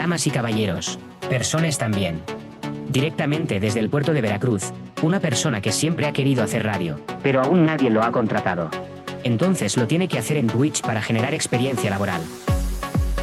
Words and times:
damas 0.00 0.26
y 0.26 0.30
caballeros, 0.30 0.98
personas 1.28 1.76
también. 1.76 2.22
Directamente 2.88 3.60
desde 3.60 3.80
el 3.80 3.90
puerto 3.90 4.14
de 4.14 4.22
Veracruz, 4.22 4.72
una 5.02 5.20
persona 5.20 5.60
que 5.60 5.72
siempre 5.72 6.06
ha 6.06 6.14
querido 6.14 6.42
hacer 6.42 6.64
radio, 6.64 6.98
pero 7.22 7.42
aún 7.42 7.66
nadie 7.66 7.90
lo 7.90 8.02
ha 8.02 8.10
contratado. 8.10 8.70
Entonces 9.24 9.76
lo 9.76 9.86
tiene 9.86 10.08
que 10.08 10.18
hacer 10.18 10.38
en 10.38 10.46
Twitch 10.46 10.80
para 10.80 11.02
generar 11.02 11.34
experiencia 11.34 11.90
laboral. 11.90 12.22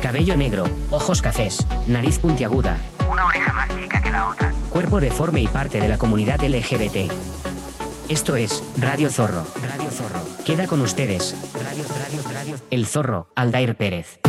Cabello 0.04 0.38
negro, 0.38 0.66
ojos 0.92 1.24
cafés, 1.24 1.66
nariz 1.88 2.20
puntiaguda, 2.20 2.78
una 3.12 3.25
oreja 3.25 3.52
más 3.54 3.70
chica 3.70 4.00
que 4.00 4.12
la 4.12 4.28
otra, 4.28 4.54
cuerpo 4.70 5.00
deforme 5.00 5.41
y 5.41 5.48
parte 5.48 5.82
de 5.82 5.88
la 5.88 5.98
comunidad 5.98 6.44
LGBT. 6.44 7.12
Esto 8.07 8.36
es 8.36 8.64
Radio 8.80 9.09
Zorro. 9.09 9.48
Radio 9.64 9.89
Zorro. 9.89 10.20
Queda 10.46 10.68
con 10.68 10.82
ustedes. 10.82 11.36
Radio, 11.55 11.84
radio, 11.88 12.21
radio. 12.32 12.55
El 12.70 12.86
Zorro, 12.86 13.30
Aldair 13.36 13.75
Pérez. 13.75 14.20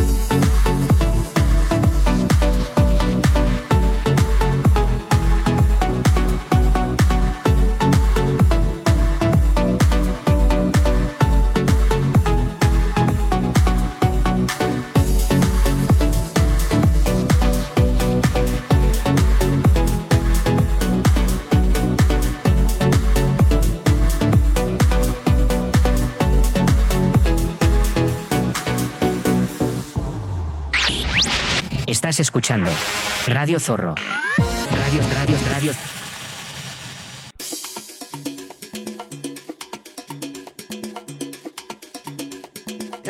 Estás 31.88 32.20
escuchando 32.20 32.70
Radio 33.26 33.58
Zorro. 33.58 33.94
Radio, 34.70 35.00
radio, 35.14 35.36
radio. 35.50 35.72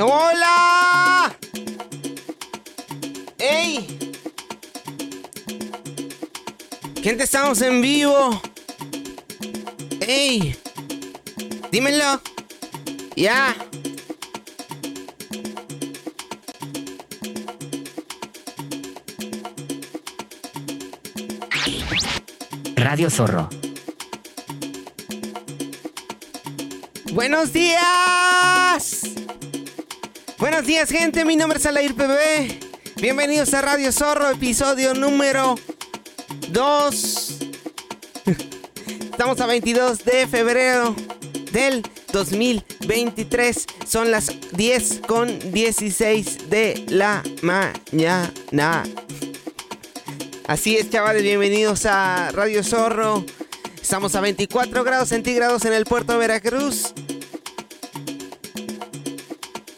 ¡Hola! 0.00 1.36
¡Ey! 3.40 3.98
Gente, 7.02 7.24
estamos 7.24 7.60
en 7.62 7.82
vivo. 7.82 8.40
¡Ey! 10.06 10.56
Dímelo. 11.72 12.22
Ya. 13.16 13.56
Radio 22.98 23.10
Zorro. 23.10 23.48
Buenos 27.12 27.52
días. 27.52 29.02
Buenos 30.36 30.66
días, 30.66 30.90
gente. 30.90 31.24
Mi 31.24 31.36
nombre 31.36 31.60
es 31.60 31.66
Alair 31.66 31.94
PB. 31.94 33.00
Bienvenidos 33.00 33.54
a 33.54 33.62
Radio 33.62 33.92
Zorro, 33.92 34.28
episodio 34.30 34.94
número 34.94 35.54
2. 36.48 37.38
Estamos 39.12 39.40
a 39.42 39.46
22 39.46 40.04
de 40.04 40.26
febrero 40.26 40.96
del 41.52 41.84
2023. 42.12 43.64
Son 43.86 44.10
las 44.10 44.32
10 44.54 45.02
con 45.06 45.52
16 45.52 46.50
de 46.50 46.84
la 46.88 47.22
mañana. 47.42 48.82
Así 50.48 50.78
es, 50.78 50.88
chavales, 50.88 51.22
bienvenidos 51.22 51.84
a 51.84 52.30
Radio 52.32 52.64
Zorro. 52.64 53.22
Estamos 53.82 54.14
a 54.14 54.22
24 54.22 54.82
grados 54.82 55.10
centígrados 55.10 55.66
en 55.66 55.74
el 55.74 55.84
puerto 55.84 56.14
de 56.14 56.18
Veracruz. 56.20 56.94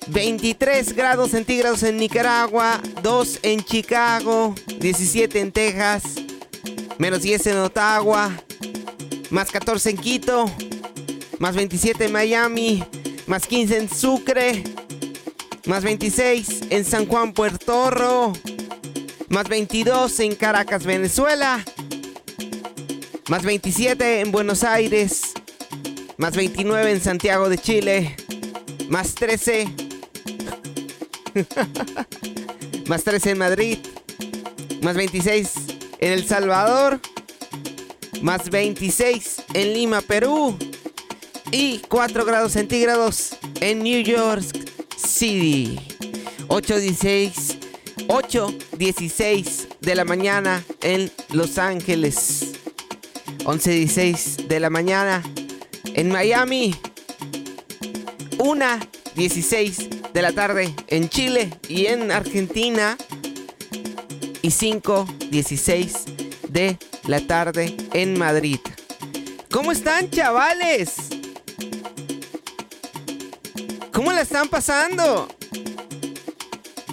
23 0.06 0.92
grados 0.94 1.32
centígrados 1.32 1.82
en 1.82 1.96
Nicaragua, 1.96 2.80
2 3.02 3.40
en 3.42 3.64
Chicago, 3.64 4.54
17 4.78 5.40
en 5.40 5.50
Texas, 5.50 6.04
menos 6.98 7.22
10 7.22 7.48
en 7.48 7.56
Ottawa, 7.56 8.30
más 9.30 9.50
14 9.50 9.90
en 9.90 9.96
Quito, 9.96 10.48
más 11.40 11.56
27 11.56 12.04
en 12.04 12.12
Miami, 12.12 12.84
más 13.26 13.44
15 13.48 13.76
en 13.76 13.88
Sucre, 13.92 14.62
más 15.66 15.82
26 15.82 16.60
en 16.70 16.84
San 16.84 17.06
Juan, 17.06 17.32
Puerto 17.32 17.90
Rico, 17.90 18.49
más 19.30 19.48
22 19.48 20.20
en 20.20 20.34
Caracas, 20.34 20.84
Venezuela, 20.84 21.64
más 23.28 23.44
27 23.44 24.20
en 24.20 24.32
Buenos 24.32 24.64
Aires, 24.64 25.32
más 26.18 26.36
29 26.36 26.90
en 26.90 27.00
Santiago 27.00 27.48
de 27.48 27.56
Chile, 27.56 28.16
más 28.88 29.14
13, 29.14 29.68
más 32.86 33.04
13 33.04 33.30
en 33.30 33.38
Madrid, 33.38 33.78
más 34.82 34.96
26 34.96 35.52
en 36.00 36.12
El 36.12 36.26
Salvador, 36.26 37.00
más 38.22 38.50
26 38.50 39.44
en 39.54 39.72
Lima, 39.72 40.00
Perú, 40.00 40.58
y 41.52 41.78
4 41.88 42.24
grados 42.24 42.52
centígrados 42.52 43.36
en 43.60 43.84
New 43.84 44.02
York 44.02 44.44
City. 44.96 45.78
816 46.48 47.58
8.16 48.80 49.78
de 49.82 49.94
la 49.94 50.06
mañana 50.06 50.64
en 50.80 51.12
Los 51.32 51.58
Ángeles. 51.58 52.52
11.16 53.40 54.46
de 54.46 54.58
la 54.58 54.70
mañana 54.70 55.22
en 55.84 56.10
Miami. 56.10 56.74
1.16 58.38 60.12
de 60.12 60.22
la 60.22 60.32
tarde 60.32 60.74
en 60.86 61.10
Chile 61.10 61.50
y 61.68 61.86
en 61.86 62.10
Argentina. 62.10 62.96
Y 64.40 64.48
5.16 64.48 66.40
de 66.48 66.78
la 67.06 67.20
tarde 67.20 67.76
en 67.92 68.18
Madrid. 68.18 68.60
¿Cómo 69.50 69.72
están 69.72 70.08
chavales? 70.08 70.94
¿Cómo 73.92 74.10
la 74.10 74.22
están 74.22 74.48
pasando? 74.48 75.28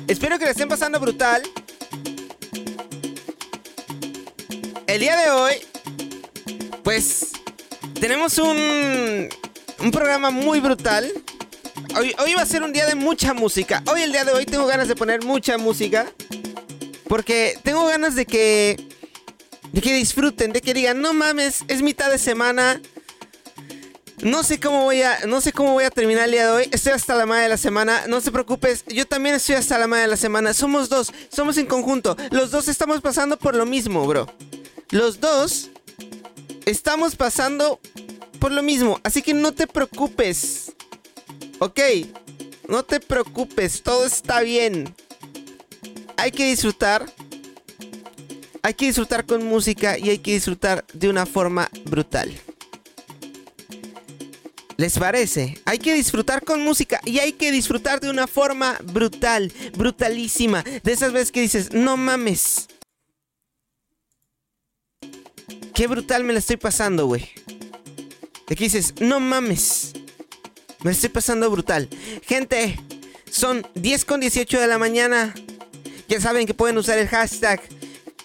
Espero 0.10 0.38
que 0.38 0.44
la 0.44 0.52
estén 0.52 0.68
pasando 0.68 1.00
brutal. 1.00 1.44
El 4.98 5.02
día 5.02 5.16
de 5.16 5.30
hoy, 5.30 5.54
pues, 6.84 7.28
tenemos 8.02 8.40
un, 8.40 9.30
un 9.80 9.92
programa 9.92 10.32
muy 10.32 10.60
brutal. 10.60 11.14
Hoy, 11.96 12.16
hoy 12.18 12.34
va 12.34 12.42
a 12.42 12.46
ser 12.48 12.64
un 12.64 12.74
día 12.74 12.88
de 12.88 12.96
mucha 12.96 13.36
música. 13.36 13.84
Hoy, 13.86 14.02
el 14.02 14.12
día 14.12 14.26
de 14.26 14.32
hoy, 14.32 14.48
tengo 14.48 14.66
ganas 14.66 14.88
de 14.88 14.96
poner 14.96 15.24
mucha 15.24 15.60
música. 15.60 16.12
Porque 17.08 17.60
tengo 17.62 17.86
ganas 17.86 18.16
de 18.16 18.26
que, 18.26 18.88
de 19.72 19.82
que 19.82 19.94
disfruten, 19.94 20.52
de 20.52 20.62
que 20.62 20.74
digan, 20.74 21.00
no 21.00 21.14
mames, 21.14 21.60
es 21.68 21.84
mitad 21.84 22.10
de 22.10 22.18
semana. 22.18 22.82
No 24.24 24.42
sé 24.42 24.60
cómo 24.60 24.84
voy 24.86 25.04
a, 25.04 25.28
no 25.28 25.42
sé 25.42 25.54
cómo 25.54 25.74
voy 25.74 25.84
a 25.84 25.92
terminar 25.92 26.26
el 26.26 26.32
día 26.32 26.46
de 26.48 26.52
hoy. 26.52 26.70
Estoy 26.72 26.94
hasta 26.94 27.14
la 27.14 27.28
madre 27.28 27.44
de 27.44 27.50
la 27.50 27.58
semana. 27.58 28.08
No 28.08 28.20
se 28.20 28.32
preocupes, 28.32 28.84
yo 28.88 29.06
también 29.06 29.36
estoy 29.36 29.58
hasta 29.58 29.78
la 29.78 29.86
madre 29.86 30.06
de 30.06 30.08
la 30.08 30.18
semana. 30.18 30.56
Somos 30.56 30.90
dos, 30.90 31.14
somos 31.30 31.56
en 31.60 31.68
conjunto. 31.68 32.18
Los 32.32 32.50
dos 32.50 32.68
estamos 32.68 33.00
pasando 33.02 33.38
por 33.38 33.56
lo 33.56 33.68
mismo, 33.68 34.08
bro. 34.08 34.26
Los 34.92 35.20
dos 35.20 35.70
estamos 36.66 37.16
pasando 37.16 37.80
por 38.40 38.52
lo 38.52 38.64
mismo, 38.64 39.00
así 39.04 39.22
que 39.22 39.34
no 39.34 39.52
te 39.52 39.68
preocupes. 39.68 40.74
¿Ok? 41.60 41.80
No 42.68 42.84
te 42.84 43.00
preocupes, 43.00 43.82
todo 43.84 44.06
está 44.06 44.42
bien. 44.42 44.94
Hay 46.18 46.32
que 46.32 46.46
disfrutar. 46.46 47.06
Hay 48.62 48.74
que 48.74 48.88
disfrutar 48.88 49.26
con 49.26 49.46
música 49.46 49.98
y 49.98 50.10
hay 50.10 50.20
que 50.20 50.34
disfrutar 50.34 50.86
de 50.94 51.10
una 51.10 51.26
forma 51.26 51.70
brutal. 51.86 52.32
¿Les 54.78 55.00
parece? 55.00 55.60
Hay 55.66 55.80
que 55.80 55.94
disfrutar 55.94 56.44
con 56.44 56.64
música 56.64 57.02
y 57.04 57.20
hay 57.20 57.34
que 57.34 57.52
disfrutar 57.52 58.00
de 58.00 58.10
una 58.10 58.28
forma 58.28 58.78
brutal, 58.84 59.52
brutalísima. 59.76 60.64
De 60.84 60.92
esas 60.92 61.12
veces 61.12 61.32
que 61.32 61.42
dices, 61.42 61.74
no 61.74 61.98
mames. 61.98 62.68
Qué 65.78 65.86
brutal 65.86 66.24
me 66.24 66.34
la 66.34 66.40
estoy 66.40 66.58
pasando, 66.58 67.06
güey. 67.06 67.30
De 68.48 68.56
que 68.56 68.64
dices, 68.64 68.96
no 69.00 69.20
mames. 69.20 69.94
Me 70.80 70.86
la 70.86 70.92
estoy 70.92 71.10
pasando 71.10 71.52
brutal. 71.52 71.88
Gente, 72.24 72.80
son 73.30 73.64
10 73.76 74.06
con 74.06 74.20
18 74.20 74.60
de 74.60 74.66
la 74.66 74.80
mañana. 74.80 75.36
Ya 76.08 76.20
saben 76.20 76.48
que 76.48 76.56
pueden 76.56 76.80
usar 76.80 76.98
el 76.98 77.08
hashtag 77.08 77.62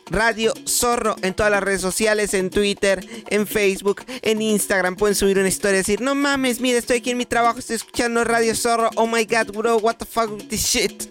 Radio 0.07 0.55
Zorro 0.67 1.15
en 1.21 1.35
todas 1.35 1.53
las 1.53 1.63
redes 1.63 1.83
sociales, 1.83 2.33
en 2.33 2.49
Twitter, 2.49 3.07
en 3.29 3.47
Facebook, 3.47 4.03
en 4.23 4.41
Instagram. 4.41 4.97
Pueden 4.97 5.15
subir 5.15 5.39
una 5.39 5.49
historia 5.49 5.75
y 5.75 5.81
decir, 5.81 6.01
no 6.01 6.15
mames, 6.15 6.59
mira, 6.59 6.79
estoy 6.79 7.01
aquí 7.01 7.11
en 7.11 7.19
mi 7.19 7.27
trabajo, 7.27 7.59
estoy 7.59 7.77
escuchando 7.77 8.25
Radio 8.25 8.55
Zorro. 8.55 8.89
Oh 8.95 9.07
my 9.07 9.27
god, 9.27 9.55
bro, 9.55 9.77
what 9.77 9.97
the 9.97 10.07
fuck 10.07 10.31
with 10.31 10.49
this 10.49 10.65
shit. 10.65 11.05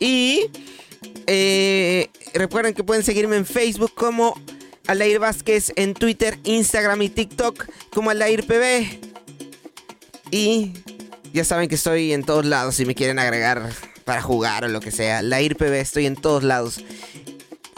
Y 0.00 0.50
eh, 1.28 2.10
recuerden 2.34 2.74
que 2.74 2.82
pueden 2.82 3.04
seguirme 3.04 3.36
en 3.36 3.46
Facebook 3.46 3.94
como 3.94 4.34
Alair 4.86 5.18
Vázquez, 5.18 5.72
en 5.76 5.94
Twitter, 5.94 6.38
Instagram 6.44 7.02
y 7.02 7.08
TikTok 7.08 7.66
como 7.90 8.10
Alair 8.10 8.46
PB. 8.46 9.10
Y 10.30 10.72
ya 11.32 11.44
saben 11.44 11.68
que 11.68 11.74
estoy 11.76 12.12
en 12.12 12.24
todos 12.24 12.44
lados 12.44 12.74
si 12.74 12.84
me 12.84 12.94
quieren 12.94 13.18
agregar 13.18 13.72
para 14.04 14.22
jugar 14.22 14.64
o 14.64 14.68
lo 14.68 14.80
que 14.80 14.90
sea. 14.90 15.22
La 15.22 15.40
IRPB 15.40 15.74
estoy 15.74 16.06
en 16.06 16.16
todos 16.16 16.42
lados. 16.42 16.84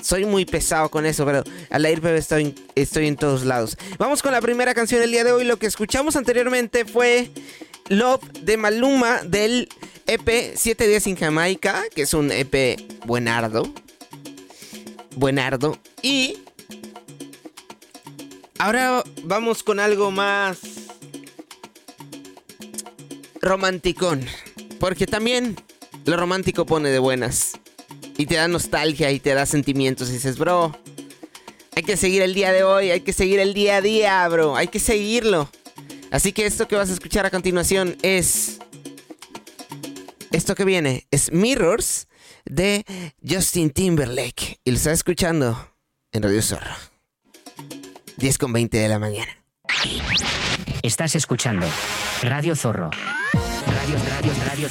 Soy 0.02 0.24
muy 0.24 0.44
pesado 0.44 0.90
con 0.90 1.06
eso, 1.06 1.24
pero 1.24 1.44
a 1.70 1.78
la 1.78 1.90
IRPB 1.90 2.16
estoy, 2.16 2.54
estoy 2.74 3.06
en 3.06 3.16
todos 3.16 3.44
lados. 3.44 3.76
Vamos 3.98 4.22
con 4.22 4.32
la 4.32 4.40
primera 4.40 4.74
canción 4.74 5.00
del 5.00 5.10
día 5.10 5.24
de 5.24 5.32
hoy. 5.32 5.44
Lo 5.44 5.58
que 5.58 5.66
escuchamos 5.66 6.16
anteriormente 6.16 6.84
fue 6.84 7.30
Love 7.88 8.22
de 8.40 8.56
Maluma 8.56 9.22
del 9.24 9.68
EP 10.06 10.54
7 10.56 10.88
días 10.88 11.06
en 11.06 11.16
Jamaica, 11.16 11.82
que 11.94 12.02
es 12.02 12.14
un 12.14 12.32
EP 12.32 12.80
buenardo. 13.04 13.72
Buenardo. 15.16 15.78
Y 16.02 16.38
ahora 18.62 19.02
vamos 19.24 19.64
con 19.64 19.80
algo 19.80 20.12
más 20.12 20.60
romanticón. 23.40 24.24
Porque 24.78 25.06
también 25.06 25.56
lo 26.04 26.16
romántico 26.16 26.64
pone 26.64 26.90
de 26.90 27.00
buenas. 27.00 27.52
Y 28.16 28.26
te 28.26 28.36
da 28.36 28.46
nostalgia 28.46 29.10
y 29.10 29.18
te 29.18 29.34
da 29.34 29.46
sentimientos. 29.46 30.10
Y 30.10 30.12
dices, 30.12 30.38
bro, 30.38 30.78
hay 31.74 31.82
que 31.82 31.96
seguir 31.96 32.22
el 32.22 32.34
día 32.34 32.52
de 32.52 32.62
hoy, 32.62 32.90
hay 32.90 33.00
que 33.00 33.12
seguir 33.12 33.40
el 33.40 33.52
día 33.52 33.78
a 33.78 33.80
día, 33.80 34.28
bro. 34.28 34.54
Hay 34.54 34.68
que 34.68 34.78
seguirlo. 34.78 35.50
Así 36.12 36.32
que 36.32 36.46
esto 36.46 36.68
que 36.68 36.76
vas 36.76 36.90
a 36.90 36.92
escuchar 36.92 37.26
a 37.26 37.30
continuación 37.30 37.96
es... 38.02 38.58
Esto 40.30 40.54
que 40.54 40.64
viene 40.64 41.06
es 41.10 41.32
Mirrors 41.32 42.06
de 42.44 42.84
Justin 43.28 43.70
Timberlake. 43.70 44.60
Y 44.64 44.70
lo 44.70 44.76
estás 44.76 44.94
escuchando 44.94 45.74
en 46.12 46.22
Radio 46.22 46.40
Zorro. 46.42 46.91
10 48.16 48.38
con 48.38 48.52
20 48.52 48.78
de 48.78 48.88
la 48.88 48.98
mañana. 48.98 49.30
Estás 50.82 51.14
escuchando 51.14 51.66
Radio 52.22 52.54
Zorro. 52.56 52.90
Radio, 53.32 53.96
radio, 54.08 54.32
radio. 54.46 54.68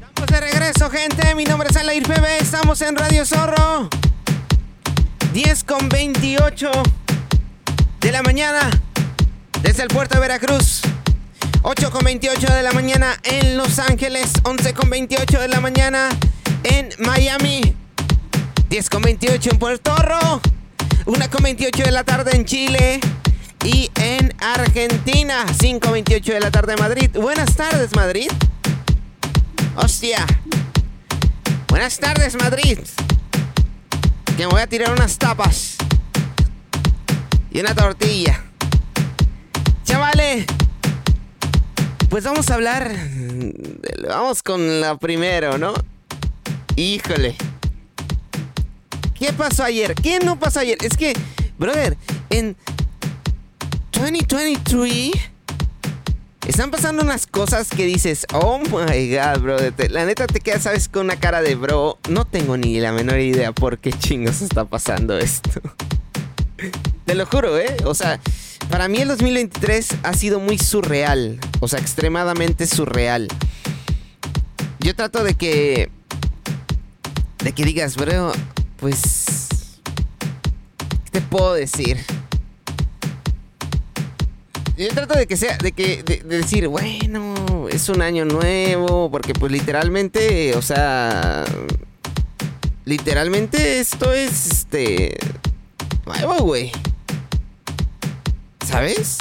Estamos 0.00 0.30
de 0.30 0.40
regreso, 0.40 0.90
gente. 0.90 1.34
Mi 1.34 1.44
nombre 1.44 1.68
es 1.70 1.76
Alair 1.76 2.02
PB. 2.02 2.24
Estamos 2.40 2.80
en 2.82 2.96
Radio 2.96 3.24
Zorro. 3.24 3.88
10 5.32 5.64
con 5.64 5.88
28 5.88 6.70
de 8.00 8.12
la 8.12 8.22
mañana. 8.22 8.68
Desde 9.62 9.82
el 9.82 9.88
puerto 9.88 10.16
de 10.16 10.20
Veracruz. 10.20 10.82
8 11.70 11.90
con 11.90 12.02
28 12.02 12.54
de 12.54 12.62
la 12.62 12.72
mañana 12.72 13.20
en 13.24 13.58
Los 13.58 13.78
Ángeles. 13.78 14.32
11 14.42 14.72
con 14.72 14.88
28 14.88 15.38
de 15.38 15.48
la 15.48 15.60
mañana 15.60 16.08
en 16.64 16.88
Miami. 16.98 17.60
10 18.70 18.88
con 18.88 19.02
28 19.02 19.50
en 19.50 19.58
Puerto 19.58 19.94
Rico. 19.96 20.40
1 21.04 21.30
con 21.30 21.42
28 21.42 21.82
de 21.82 21.90
la 21.90 22.04
tarde 22.04 22.34
en 22.34 22.46
Chile. 22.46 23.00
Y 23.66 23.90
en 23.96 24.34
Argentina. 24.40 25.44
5 25.60 25.92
28 25.92 26.32
de 26.32 26.40
la 26.40 26.50
tarde 26.50 26.72
en 26.72 26.78
Madrid. 26.78 27.10
Buenas 27.12 27.54
tardes, 27.54 27.94
Madrid. 27.94 28.30
Hostia. 29.76 30.24
Buenas 31.68 31.98
tardes, 31.98 32.34
Madrid. 32.36 32.78
Que 34.38 34.46
me 34.46 34.46
voy 34.46 34.62
a 34.62 34.66
tirar 34.66 34.90
unas 34.90 35.18
tapas. 35.18 35.76
Y 37.50 37.60
una 37.60 37.74
tortilla. 37.74 38.42
Chavales. 39.84 40.46
Pues 42.08 42.24
vamos 42.24 42.50
a 42.50 42.54
hablar. 42.54 42.90
Vamos 44.08 44.42
con 44.42 44.80
la 44.80 44.96
primero, 44.96 45.58
¿no? 45.58 45.74
Híjole. 46.74 47.36
¿Qué 49.14 49.32
pasó 49.32 49.64
ayer? 49.64 49.94
¿Qué 49.94 50.18
no 50.18 50.38
pasó 50.38 50.60
ayer? 50.60 50.78
Es 50.80 50.96
que, 50.96 51.12
brother, 51.58 51.98
en 52.30 52.56
2023 53.92 55.12
están 56.46 56.70
pasando 56.70 57.02
unas 57.02 57.26
cosas 57.26 57.68
que 57.68 57.84
dices, 57.84 58.26
oh 58.32 58.58
my 58.58 59.14
god, 59.14 59.40
bro. 59.40 59.56
La 59.90 60.06
neta 60.06 60.26
te 60.26 60.40
quedas, 60.40 60.62
sabes, 60.62 60.88
con 60.88 61.04
una 61.04 61.16
cara 61.16 61.42
de 61.42 61.56
bro. 61.56 61.98
No 62.08 62.24
tengo 62.24 62.56
ni 62.56 62.80
la 62.80 62.92
menor 62.92 63.18
idea 63.18 63.52
por 63.52 63.78
qué 63.78 63.92
chingos 63.92 64.40
está 64.40 64.64
pasando 64.64 65.18
esto. 65.18 65.60
Te 67.04 67.14
lo 67.14 67.26
juro, 67.26 67.58
¿eh? 67.58 67.76
O 67.84 67.94
sea, 67.94 68.18
para 68.70 68.88
mí 68.88 68.98
el 68.98 69.08
2023 69.08 69.88
ha 70.02 70.14
sido 70.14 70.40
muy 70.40 70.58
surreal. 70.58 71.38
O 71.60 71.68
sea, 71.68 71.80
extremadamente 71.80 72.66
surreal. 72.66 73.28
Yo 74.80 74.94
trato 74.94 75.24
de 75.24 75.34
que. 75.34 75.90
De 77.42 77.52
que 77.52 77.64
digas, 77.64 77.96
bro, 77.96 78.32
pues. 78.76 79.80
¿Qué 81.04 81.10
te 81.10 81.20
puedo 81.20 81.54
decir? 81.54 81.98
Yo 84.76 84.88
trato 84.90 85.18
de 85.18 85.26
que 85.26 85.36
sea, 85.36 85.58
de 85.58 85.72
que, 85.72 86.04
de, 86.04 86.18
de 86.18 86.38
decir, 86.38 86.68
bueno, 86.68 87.68
es 87.68 87.88
un 87.88 88.00
año 88.00 88.24
nuevo, 88.24 89.10
porque 89.10 89.32
pues 89.32 89.50
literalmente, 89.50 90.54
o 90.54 90.62
sea, 90.62 91.44
literalmente 92.84 93.80
esto 93.80 94.12
es, 94.12 94.46
este, 94.46 95.18
nuevo, 96.06 96.44
güey. 96.44 96.70
¿Sabes? 98.64 99.18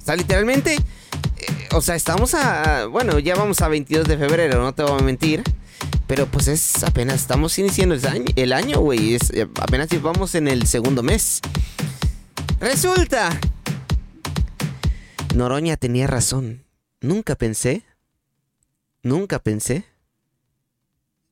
O 0.00 0.04
sea, 0.04 0.16
literalmente, 0.16 0.78
o 1.72 1.80
sea, 1.80 1.94
estamos 1.94 2.34
a, 2.34 2.86
bueno, 2.86 3.18
ya 3.18 3.34
vamos 3.34 3.60
a 3.60 3.68
22 3.68 4.06
de 4.06 4.18
febrero, 4.18 4.62
no 4.62 4.74
te 4.74 4.82
voy 4.82 4.98
a 4.98 5.02
mentir. 5.02 5.42
Pero 6.06 6.26
pues 6.26 6.48
es 6.48 6.82
apenas 6.84 7.20
estamos 7.20 7.58
iniciando 7.58 7.94
el 8.34 8.52
año, 8.54 8.80
güey. 8.80 9.14
Eh, 9.14 9.46
apenas 9.60 9.88
vamos 10.02 10.34
en 10.34 10.48
el 10.48 10.66
segundo 10.66 11.02
mes. 11.02 11.40
Resulta. 12.60 13.38
Noroña 15.34 15.76
tenía 15.76 16.06
razón. 16.06 16.64
Nunca 17.02 17.36
pensé. 17.36 17.84
Nunca 19.02 19.38
pensé. 19.38 19.84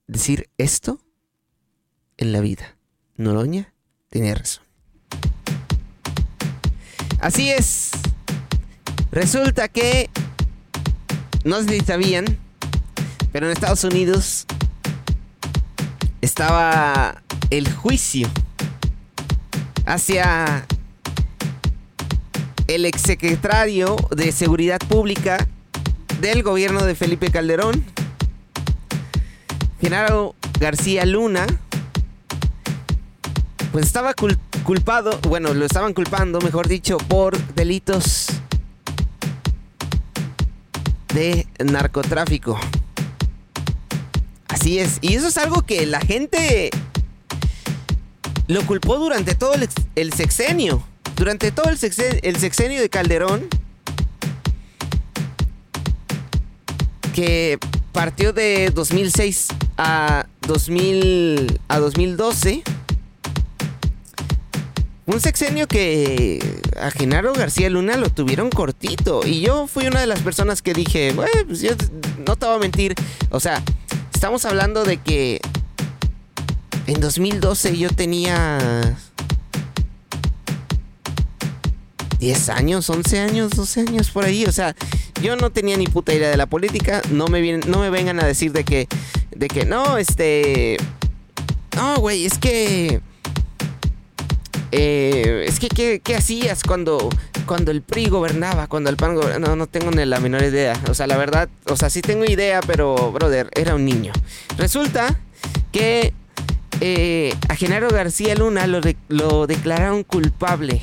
Decir 0.06 0.50
esto 0.58 1.00
en 2.18 2.32
la 2.32 2.40
vida. 2.40 2.76
Noroña 3.16 3.72
tenía 4.10 4.34
razón. 4.34 4.62
Así 7.18 7.50
es. 7.50 7.92
Resulta 9.10 9.68
que. 9.68 10.10
No 11.46 11.62
sé 11.62 11.78
si 11.78 11.80
sabían. 11.86 12.24
Pero 13.32 13.46
en 13.46 13.52
Estados 13.52 13.84
Unidos 13.84 14.46
estaba 16.20 17.22
el 17.50 17.72
juicio 17.72 18.28
hacia 19.84 20.66
el 22.66 22.84
exsecretario 22.84 23.94
de 24.10 24.32
Seguridad 24.32 24.78
Pública 24.88 25.46
del 26.20 26.42
gobierno 26.42 26.84
de 26.84 26.94
Felipe 26.96 27.30
Calderón, 27.30 27.84
Genaro 29.80 30.34
García 30.58 31.04
Luna, 31.06 31.46
pues 33.70 33.86
estaba 33.86 34.14
cul- 34.14 34.38
culpado, 34.64 35.16
bueno, 35.28 35.54
lo 35.54 35.64
estaban 35.66 35.92
culpando, 35.94 36.40
mejor 36.40 36.66
dicho, 36.66 36.96
por 36.96 37.36
delitos 37.54 38.26
de 41.16 41.46
narcotráfico. 41.64 42.58
Así 44.48 44.78
es. 44.78 44.98
Y 45.00 45.14
eso 45.14 45.28
es 45.28 45.38
algo 45.38 45.62
que 45.62 45.86
la 45.86 46.00
gente 46.00 46.70
lo 48.48 48.64
culpó 48.66 48.98
durante 48.98 49.34
todo 49.34 49.54
el, 49.54 49.62
ex- 49.62 49.74
el 49.94 50.12
sexenio. 50.12 50.82
Durante 51.16 51.50
todo 51.52 51.70
el, 51.70 51.78
sexe- 51.78 52.20
el 52.22 52.36
sexenio 52.36 52.80
de 52.82 52.90
Calderón. 52.90 53.48
Que 57.14 57.58
partió 57.92 58.34
de 58.34 58.70
2006 58.74 59.48
a, 59.78 60.26
2000, 60.46 61.60
a 61.68 61.78
2012. 61.78 62.62
Un 65.06 65.20
sexenio 65.20 65.68
que 65.68 66.40
a 66.80 66.90
Genaro 66.90 67.32
García 67.32 67.70
Luna 67.70 67.96
lo 67.96 68.10
tuvieron 68.10 68.50
cortito. 68.50 69.20
Y 69.24 69.40
yo 69.40 69.68
fui 69.68 69.86
una 69.86 70.00
de 70.00 70.08
las 70.08 70.20
personas 70.20 70.62
que 70.62 70.74
dije, 70.74 71.12
"Bueno, 71.12 71.30
pues 71.46 71.60
yo 71.60 71.70
no 72.26 72.34
te 72.34 72.46
voy 72.46 72.56
a 72.56 72.58
mentir. 72.58 72.94
O 73.30 73.38
sea, 73.38 73.62
estamos 74.12 74.44
hablando 74.44 74.84
de 74.84 74.96
que 74.96 75.40
en 76.88 77.00
2012 77.00 77.76
yo 77.76 77.88
tenía 77.90 78.96
10 82.18 82.48
años, 82.48 82.90
11 82.90 83.20
años, 83.20 83.50
12 83.50 83.80
años 83.82 84.10
por 84.10 84.24
ahí. 84.24 84.44
O 84.44 84.52
sea, 84.52 84.74
yo 85.22 85.36
no 85.36 85.50
tenía 85.50 85.76
ni 85.76 85.86
puta 85.86 86.14
idea 86.14 86.30
de 86.30 86.36
la 86.36 86.46
política. 86.46 87.00
No 87.10 87.28
me, 87.28 87.58
no 87.58 87.78
me 87.78 87.90
vengan 87.90 88.18
a 88.20 88.26
decir 88.26 88.52
de 88.52 88.64
que, 88.64 88.88
de 89.34 89.48
que 89.48 89.64
no, 89.64 89.98
este... 89.98 90.78
No, 91.76 91.96
güey, 91.98 92.24
es 92.26 92.38
que... 92.38 93.00
eh, 94.76 95.44
es 95.46 95.58
que, 95.58 95.68
¿qué, 95.68 96.00
qué 96.02 96.16
hacías 96.16 96.62
cuando 96.62 97.08
cuando 97.46 97.70
el 97.70 97.80
PRI 97.80 98.08
gobernaba, 98.08 98.66
cuando 98.66 98.90
el 98.90 98.96
PAN 98.96 99.14
gobernaba. 99.14 99.38
No, 99.38 99.56
no 99.56 99.66
tengo 99.66 99.90
ni 99.90 100.04
la 100.04 100.20
menor 100.20 100.42
idea. 100.42 100.78
O 100.90 100.94
sea, 100.94 101.06
la 101.06 101.16
verdad, 101.16 101.48
o 101.66 101.76
sea, 101.76 101.88
sí 101.88 102.02
tengo 102.02 102.24
idea, 102.24 102.60
pero, 102.66 103.12
brother, 103.12 103.48
era 103.54 103.74
un 103.74 103.84
niño. 103.84 104.12
Resulta 104.58 105.18
que 105.72 106.12
eh, 106.80 107.34
a 107.48 107.54
Genaro 107.54 107.88
García 107.88 108.34
Luna 108.34 108.66
lo, 108.66 108.80
lo 109.08 109.46
declararon 109.46 110.02
culpable 110.02 110.82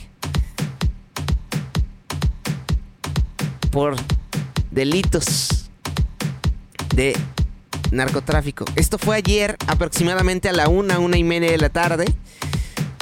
por 3.70 3.96
delitos 4.72 5.70
de 6.96 7.16
narcotráfico. 7.92 8.66
Esto 8.76 8.98
fue 8.98 9.18
ayer 9.18 9.56
aproximadamente 9.68 10.50
a 10.50 10.54
la 10.54 10.68
una, 10.68 11.00
una 11.00 11.18
y 11.18 11.24
media 11.24 11.52
de 11.52 11.58
la 11.58 11.70
tarde. 11.70 12.06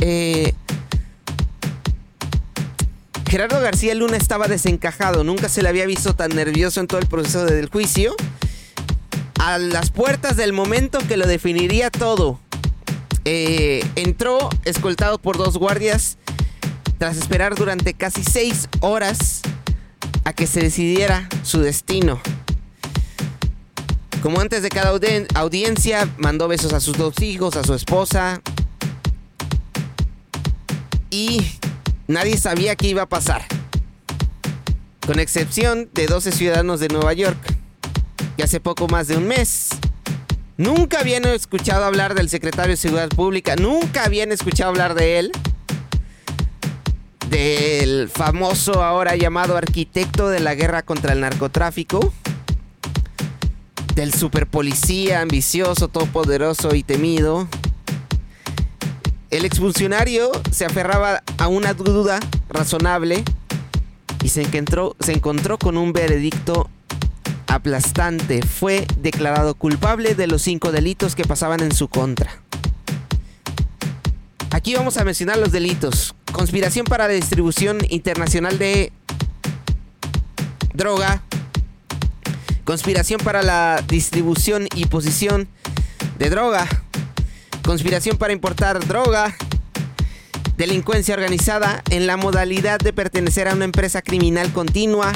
Eh, 0.01 0.53
Gerardo 3.31 3.61
García 3.61 3.95
Luna 3.95 4.17
estaba 4.17 4.49
desencajado, 4.49 5.23
nunca 5.23 5.47
se 5.47 5.63
le 5.63 5.69
había 5.69 5.85
visto 5.85 6.13
tan 6.13 6.35
nervioso 6.35 6.81
en 6.81 6.87
todo 6.87 6.99
el 6.99 7.07
proceso 7.07 7.45
del 7.45 7.69
juicio. 7.69 8.13
A 9.39 9.57
las 9.57 9.89
puertas 9.89 10.35
del 10.35 10.51
momento 10.51 10.99
que 11.07 11.15
lo 11.15 11.25
definiría 11.25 11.89
todo, 11.91 12.41
eh, 13.23 13.85
entró 13.95 14.49
escoltado 14.65 15.17
por 15.17 15.37
dos 15.37 15.57
guardias 15.57 16.17
tras 16.97 17.15
esperar 17.15 17.55
durante 17.55 17.93
casi 17.93 18.21
seis 18.21 18.67
horas 18.81 19.39
a 20.25 20.33
que 20.33 20.45
se 20.45 20.59
decidiera 20.59 21.29
su 21.43 21.61
destino. 21.61 22.19
Como 24.21 24.41
antes 24.41 24.61
de 24.61 24.67
cada 24.67 24.89
audiencia, 25.35 26.09
mandó 26.17 26.49
besos 26.49 26.73
a 26.73 26.81
sus 26.81 26.97
dos 26.97 27.21
hijos, 27.21 27.55
a 27.55 27.63
su 27.63 27.75
esposa. 27.75 28.41
Y 31.09 31.60
Nadie 32.11 32.35
sabía 32.35 32.75
qué 32.75 32.89
iba 32.89 33.03
a 33.03 33.09
pasar. 33.09 33.45
Con 35.07 35.17
excepción 35.17 35.89
de 35.93 36.07
12 36.07 36.33
ciudadanos 36.33 36.81
de 36.81 36.89
Nueva 36.89 37.13
York, 37.13 37.37
que 38.35 38.43
hace 38.43 38.59
poco 38.59 38.89
más 38.89 39.07
de 39.07 39.15
un 39.15 39.29
mes. 39.29 39.69
Nunca 40.57 40.99
habían 40.99 41.23
escuchado 41.23 41.85
hablar 41.85 42.13
del 42.13 42.27
secretario 42.27 42.71
de 42.71 42.77
Seguridad 42.77 43.07
Pública, 43.07 43.55
nunca 43.55 44.03
habían 44.03 44.33
escuchado 44.33 44.69
hablar 44.69 44.93
de 44.93 45.19
él, 45.19 45.31
del 47.29 48.09
famoso 48.09 48.83
ahora 48.83 49.15
llamado 49.15 49.55
arquitecto 49.55 50.29
de 50.29 50.41
la 50.41 50.53
guerra 50.53 50.83
contra 50.83 51.13
el 51.13 51.21
narcotráfico, 51.21 52.11
del 53.95 54.13
superpolicía 54.13 55.21
ambicioso, 55.21 55.87
todopoderoso 55.87 56.75
y 56.75 56.83
temido, 56.83 57.47
el 59.31 59.45
expulsionario 59.45 60.29
se 60.51 60.65
aferraba 60.65 61.23
a 61.37 61.47
una 61.47 61.73
duda 61.73 62.19
razonable 62.49 63.23
y 64.21 64.29
se 64.29 64.41
encontró, 64.41 64.95
se 64.99 65.13
encontró 65.13 65.57
con 65.57 65.77
un 65.77 65.93
veredicto 65.93 66.69
aplastante. 67.47 68.41
Fue 68.45 68.85
declarado 68.97 69.55
culpable 69.55 70.15
de 70.15 70.27
los 70.27 70.41
cinco 70.41 70.73
delitos 70.73 71.15
que 71.15 71.23
pasaban 71.23 71.61
en 71.61 71.73
su 71.73 71.87
contra. 71.87 72.41
Aquí 74.51 74.75
vamos 74.75 74.97
a 74.97 75.05
mencionar 75.05 75.37
los 75.37 75.53
delitos. 75.53 76.13
Conspiración 76.33 76.85
para 76.85 77.07
la 77.07 77.13
distribución 77.13 77.79
internacional 77.87 78.59
de 78.59 78.91
droga. 80.73 81.23
Conspiración 82.65 83.21
para 83.23 83.43
la 83.43 83.81
distribución 83.87 84.67
y 84.75 84.85
posición 84.87 85.47
de 86.19 86.29
droga 86.29 86.67
conspiración 87.71 88.17
para 88.17 88.33
importar 88.33 88.85
droga, 88.85 89.33
delincuencia 90.57 91.15
organizada 91.15 91.81
en 91.89 92.05
la 92.05 92.17
modalidad 92.17 92.79
de 92.79 92.91
pertenecer 92.91 93.47
a 93.47 93.53
una 93.53 93.63
empresa 93.63 94.01
criminal 94.01 94.51
continua, 94.51 95.13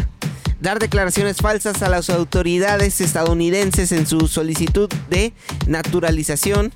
dar 0.62 0.80
declaraciones 0.80 1.36
falsas 1.36 1.82
a 1.82 1.90
las 1.90 2.10
autoridades 2.10 3.02
estadounidenses 3.02 3.92
en 3.92 4.08
su 4.08 4.30
solicitud 4.30 4.88
de 5.10 5.34
naturalización, 5.68 6.72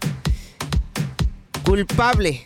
culpable. 1.63 2.43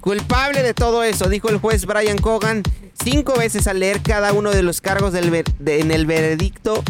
Culpable 0.00 0.64
de 0.64 0.74
todo 0.74 1.04
eso, 1.04 1.28
dijo 1.28 1.48
el 1.48 1.58
juez 1.58 1.86
Brian 1.86 2.18
Cogan 2.18 2.64
cinco 3.04 3.34
veces 3.38 3.68
al 3.68 3.78
leer 3.78 4.02
cada 4.02 4.32
uno 4.32 4.50
de 4.50 4.64
los 4.64 4.80
cargos 4.80 5.14
en 5.14 5.92
el 5.92 6.06
veredicto 6.06 6.82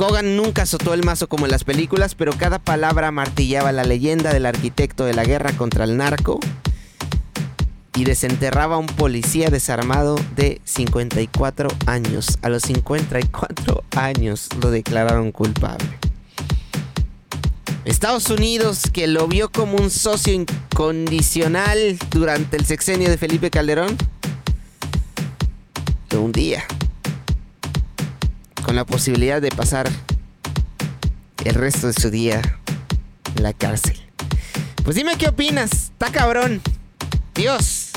Kogan 0.00 0.34
nunca 0.34 0.62
azotó 0.62 0.94
el 0.94 1.04
mazo 1.04 1.28
como 1.28 1.44
en 1.44 1.50
las 1.50 1.64
películas, 1.64 2.14
pero 2.14 2.32
cada 2.32 2.58
palabra 2.58 3.10
martillaba 3.10 3.70
la 3.70 3.84
leyenda 3.84 4.32
del 4.32 4.46
arquitecto 4.46 5.04
de 5.04 5.12
la 5.12 5.24
guerra 5.24 5.52
contra 5.52 5.84
el 5.84 5.98
narco 5.98 6.40
y 7.94 8.04
desenterraba 8.04 8.76
a 8.76 8.78
un 8.78 8.86
policía 8.86 9.50
desarmado 9.50 10.16
de 10.36 10.62
54 10.64 11.68
años. 11.84 12.38
A 12.40 12.48
los 12.48 12.62
54 12.62 13.84
años 13.94 14.48
lo 14.62 14.70
declararon 14.70 15.32
culpable. 15.32 15.84
Estados 17.84 18.30
Unidos, 18.30 18.84
que 18.90 19.06
lo 19.06 19.28
vio 19.28 19.50
como 19.50 19.76
un 19.76 19.90
socio 19.90 20.32
incondicional 20.32 21.98
durante 22.10 22.56
el 22.56 22.64
sexenio 22.64 23.10
de 23.10 23.18
Felipe 23.18 23.50
Calderón, 23.50 23.98
lo 26.10 26.22
hundía 26.22 26.64
con 28.62 28.76
la 28.76 28.84
posibilidad 28.84 29.40
de 29.40 29.50
pasar 29.50 29.88
el 31.44 31.54
resto 31.54 31.86
de 31.86 31.92
su 31.92 32.10
día 32.10 32.40
en 33.36 33.42
la 33.42 33.52
cárcel. 33.52 33.96
Pues 34.84 34.96
dime 34.96 35.16
qué 35.16 35.28
opinas, 35.28 35.72
está 35.72 36.10
cabrón. 36.10 36.60
Dios. 37.34 37.90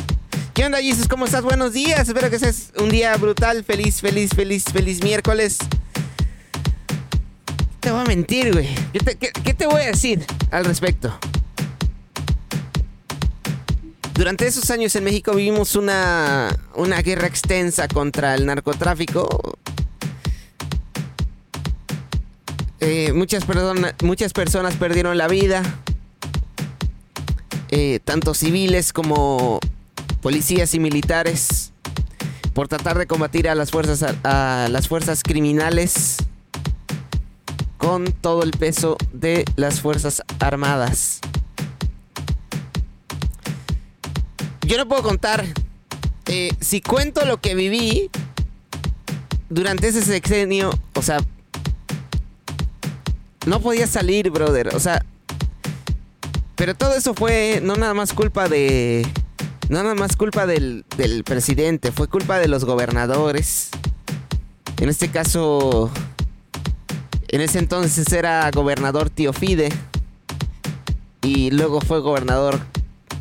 ¿Qué 0.53 0.65
onda, 0.65 0.79
Jesus? 0.79 1.07
¿Cómo 1.07 1.25
estás? 1.25 1.41
Buenos 1.41 1.73
días. 1.73 2.07
Espero 2.07 2.29
que 2.29 2.37
seas 2.37 2.71
un 2.77 2.89
día 2.89 3.15
brutal. 3.17 3.63
Feliz, 3.63 4.01
feliz, 4.01 4.31
feliz, 4.35 4.65
feliz 4.65 5.03
miércoles. 5.03 5.57
Te 7.79 7.91
voy 7.91 8.01
a 8.01 8.03
mentir, 8.05 8.53
güey. 8.53 8.69
¿Qué 9.43 9.53
te, 9.53 9.67
voy 9.67 9.81
a 9.81 9.85
decir 9.87 10.25
al 10.51 10.63
respecto? 10.65 11.17
Durante 14.13 14.45
esos 14.45 14.69
años 14.69 14.95
en 14.95 15.03
México 15.03 15.33
vivimos 15.33 15.75
una, 15.75 16.55
una 16.75 17.01
guerra 17.01 17.27
extensa 17.27 17.87
contra 17.87 18.35
el 18.35 18.45
narcotráfico. 18.45 19.57
Eh, 22.85 23.13
muchas, 23.13 23.45
muchas 24.03 24.33
personas 24.33 24.75
perdieron 24.75 25.17
la 25.17 25.29
vida, 25.29 25.63
eh, 27.69 28.01
tanto 28.03 28.33
civiles 28.33 28.91
como 28.91 29.61
policías 30.21 30.73
y 30.73 30.81
militares, 30.81 31.71
por 32.53 32.67
tratar 32.67 32.97
de 32.97 33.07
combatir 33.07 33.47
a 33.47 33.55
las 33.55 33.71
fuerzas, 33.71 34.03
a 34.25 34.67
las 34.69 34.89
fuerzas 34.89 35.23
criminales 35.23 36.17
con 37.77 38.03
todo 38.11 38.43
el 38.43 38.51
peso 38.51 38.97
de 39.13 39.45
las 39.55 39.79
fuerzas 39.79 40.21
armadas. 40.39 41.21
Yo 44.67 44.77
no 44.77 44.89
puedo 44.89 45.03
contar 45.03 45.45
eh, 46.25 46.51
si 46.59 46.81
cuento 46.81 47.23
lo 47.23 47.39
que 47.39 47.55
viví 47.55 48.09
durante 49.49 49.87
ese 49.87 50.01
sexenio, 50.01 50.77
o 50.95 51.01
sea, 51.01 51.19
no 53.45 53.59
podía 53.59 53.87
salir, 53.87 54.29
brother. 54.29 54.75
O 54.75 54.79
sea, 54.79 55.05
pero 56.55 56.75
todo 56.75 56.95
eso 56.95 57.13
fue 57.13 57.59
no 57.63 57.75
nada 57.75 57.93
más 57.93 58.13
culpa 58.13 58.47
de. 58.47 59.05
No 59.69 59.81
nada 59.81 59.95
más 59.95 60.15
culpa 60.15 60.45
del, 60.45 60.85
del 60.97 61.23
presidente, 61.23 61.91
fue 61.91 62.07
culpa 62.07 62.37
de 62.37 62.47
los 62.47 62.65
gobernadores. 62.65 63.69
En 64.79 64.89
este 64.89 65.09
caso, 65.09 65.89
en 67.29 67.41
ese 67.41 67.59
entonces 67.59 68.11
era 68.11 68.49
gobernador 68.51 69.09
Tío 69.09 69.33
Fide. 69.33 69.69
Y 71.21 71.51
luego 71.51 71.79
fue 71.81 71.99
gobernador 72.01 72.59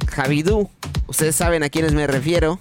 Javidú. 0.08 0.68
Ustedes 1.06 1.36
saben 1.36 1.62
a 1.62 1.68
quiénes 1.68 1.94
me 1.94 2.06
refiero. 2.06 2.58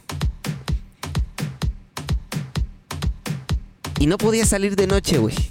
Y 4.00 4.08
no 4.08 4.18
podía 4.18 4.46
salir 4.46 4.76
de 4.76 4.88
noche, 4.88 5.18
güey. 5.18 5.51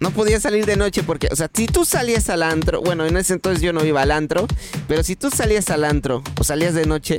No 0.00 0.10
podía 0.12 0.38
salir 0.38 0.64
de 0.64 0.76
noche 0.76 1.02
porque, 1.02 1.28
o 1.32 1.36
sea, 1.36 1.50
si 1.52 1.66
tú 1.66 1.84
salías 1.84 2.28
al 2.30 2.42
antro, 2.42 2.80
bueno, 2.80 3.04
en 3.04 3.16
ese 3.16 3.34
entonces 3.34 3.62
yo 3.62 3.72
no 3.72 3.84
iba 3.84 4.02
al 4.02 4.12
antro, 4.12 4.46
pero 4.86 5.02
si 5.02 5.16
tú 5.16 5.30
salías 5.30 5.70
al 5.70 5.84
antro 5.84 6.22
o 6.38 6.44
salías 6.44 6.74
de 6.74 6.86
noche, 6.86 7.18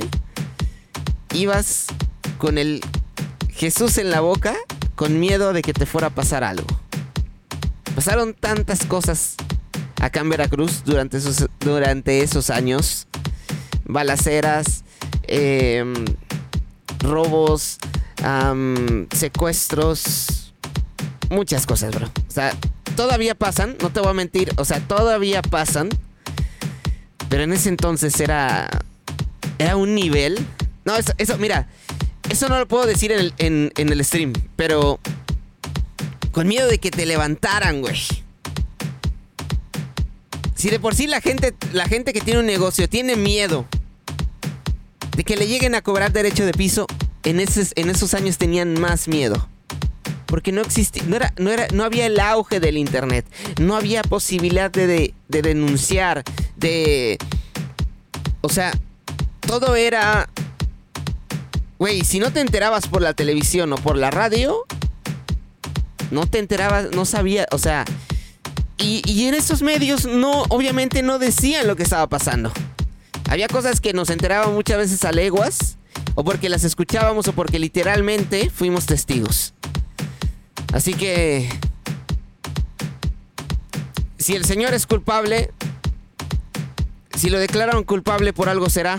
ibas 1.34 1.86
con 2.38 2.56
el 2.56 2.80
Jesús 3.50 3.98
en 3.98 4.10
la 4.10 4.20
boca, 4.20 4.54
con 4.94 5.20
miedo 5.20 5.52
de 5.52 5.60
que 5.60 5.74
te 5.74 5.84
fuera 5.84 6.08
a 6.08 6.10
pasar 6.10 6.42
algo. 6.42 6.66
Pasaron 7.94 8.32
tantas 8.32 8.86
cosas 8.86 9.36
acá 10.00 10.20
en 10.20 10.30
Veracruz 10.30 10.82
durante 10.84 11.18
esos, 11.18 11.46
durante 11.60 12.22
esos 12.22 12.48
años. 12.48 13.06
Balaceras, 13.84 14.84
em, 15.24 15.92
robos, 17.00 17.78
secuestros, 19.12 20.39
muchas 21.30 21.64
cosas, 21.66 21.94
bro. 21.94 22.06
O 22.06 22.30
sea, 22.30 22.54
todavía 22.96 23.34
pasan, 23.34 23.76
no 23.80 23.90
te 23.90 24.00
voy 24.00 24.10
a 24.10 24.14
mentir, 24.14 24.52
o 24.56 24.64
sea, 24.64 24.80
todavía 24.80 25.40
pasan. 25.42 25.88
Pero 27.28 27.44
en 27.44 27.52
ese 27.52 27.68
entonces 27.70 28.18
era 28.20 28.68
era 29.58 29.76
un 29.76 29.94
nivel 29.94 30.44
No, 30.84 30.96
eso, 30.96 31.12
eso, 31.18 31.36
mira, 31.38 31.68
eso 32.30 32.48
no 32.48 32.58
lo 32.58 32.66
puedo 32.66 32.86
decir 32.86 33.12
en 33.12 33.18
el, 33.20 33.34
en- 33.38 33.72
en 33.76 33.88
el 33.90 34.04
stream, 34.04 34.32
pero 34.56 34.98
con 36.32 36.48
miedo 36.48 36.66
de 36.68 36.78
que 36.78 36.90
te 36.90 37.04
levantaran, 37.06 37.80
güey. 37.82 37.96
Si 40.54 40.70
de 40.70 40.80
por 40.80 40.94
sí 40.94 41.06
la 41.06 41.20
gente, 41.20 41.54
la 41.72 41.86
gente 41.86 42.12
que 42.12 42.20
tiene 42.20 42.40
un 42.40 42.46
negocio 42.46 42.88
tiene 42.88 43.16
miedo 43.16 43.66
de 45.16 45.24
que 45.24 45.36
le 45.36 45.46
lleguen 45.46 45.74
a 45.74 45.82
cobrar 45.82 46.12
derecho 46.12 46.44
de 46.46 46.52
piso, 46.52 46.86
en 47.24 47.40
en 47.40 47.90
esos 47.90 48.14
años 48.14 48.38
tenían 48.38 48.80
más 48.80 49.06
miedo. 49.06 49.48
Porque 50.30 50.52
no 50.52 50.60
existía, 50.62 51.02
no, 51.06 51.16
era, 51.16 51.34
no, 51.38 51.50
era, 51.50 51.66
no 51.74 51.84
había 51.84 52.06
el 52.06 52.18
auge 52.20 52.60
del 52.60 52.78
internet, 52.78 53.26
no 53.60 53.76
había 53.76 54.02
posibilidad 54.02 54.70
de, 54.70 54.86
de- 54.86 55.14
de 55.28 55.42
denunciar, 55.42 56.22
de... 56.56 57.18
O 58.40 58.48
sea, 58.48 58.72
todo 59.40 59.74
era... 59.76 60.30
Güey, 61.78 62.04
si 62.04 62.18
no 62.20 62.32
te 62.32 62.40
enterabas 62.40 62.86
por 62.86 63.02
la 63.02 63.12
televisión 63.12 63.72
o 63.72 63.76
por 63.76 63.96
la 63.96 64.10
radio, 64.10 64.64
no 66.10 66.26
te 66.26 66.38
enterabas, 66.38 66.92
no 66.94 67.04
sabía, 67.04 67.46
o 67.50 67.58
sea... 67.58 67.84
Y, 68.78 69.02
y 69.04 69.26
en 69.26 69.34
esos 69.34 69.60
medios 69.60 70.06
no, 70.06 70.44
obviamente 70.48 71.02
no 71.02 71.18
decían 71.18 71.66
lo 71.66 71.76
que 71.76 71.82
estaba 71.82 72.08
pasando. 72.08 72.50
Había 73.28 73.46
cosas 73.46 73.80
que 73.80 73.92
nos 73.92 74.08
enteraban 74.08 74.54
muchas 74.54 74.78
veces 74.78 75.04
a 75.04 75.12
leguas, 75.12 75.76
o 76.14 76.24
porque 76.24 76.48
las 76.48 76.64
escuchábamos, 76.64 77.28
o 77.28 77.32
porque 77.34 77.58
literalmente 77.58 78.48
fuimos 78.48 78.86
testigos. 78.86 79.52
Así 80.72 80.94
que... 80.94 81.48
Si 84.18 84.34
el 84.34 84.44
señor 84.44 84.74
es 84.74 84.86
culpable, 84.86 85.50
si 87.16 87.30
lo 87.30 87.38
declararon 87.38 87.84
culpable 87.84 88.32
por 88.32 88.48
algo 88.48 88.68
será. 88.68 88.98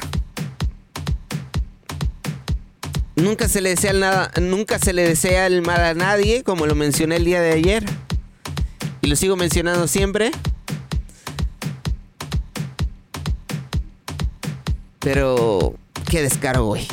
Nunca 3.16 3.48
se 3.48 3.62
le 3.62 3.70
desea 3.70 3.92
el 3.92 4.00
nada, 4.00 4.32
nunca 4.42 4.80
se 4.80 4.94
le 4.94 5.08
desea 5.08 5.46
el 5.46 5.62
mal 5.62 5.80
a 5.80 5.94
nadie, 5.94 6.44
como 6.44 6.66
lo 6.66 6.76
mencioné 6.76 7.18
el 7.18 7.26
día 7.26 7.42
de 7.42 7.52
ayer. 7.52 7.86
Y 9.02 9.08
lo 9.08 9.16
sigo 9.16 9.36
mencionando 9.36 9.88
siempre. 9.88 10.32
Pero 15.00 15.76
qué 16.10 16.22
descaro, 16.22 16.66
güey. 16.66 16.88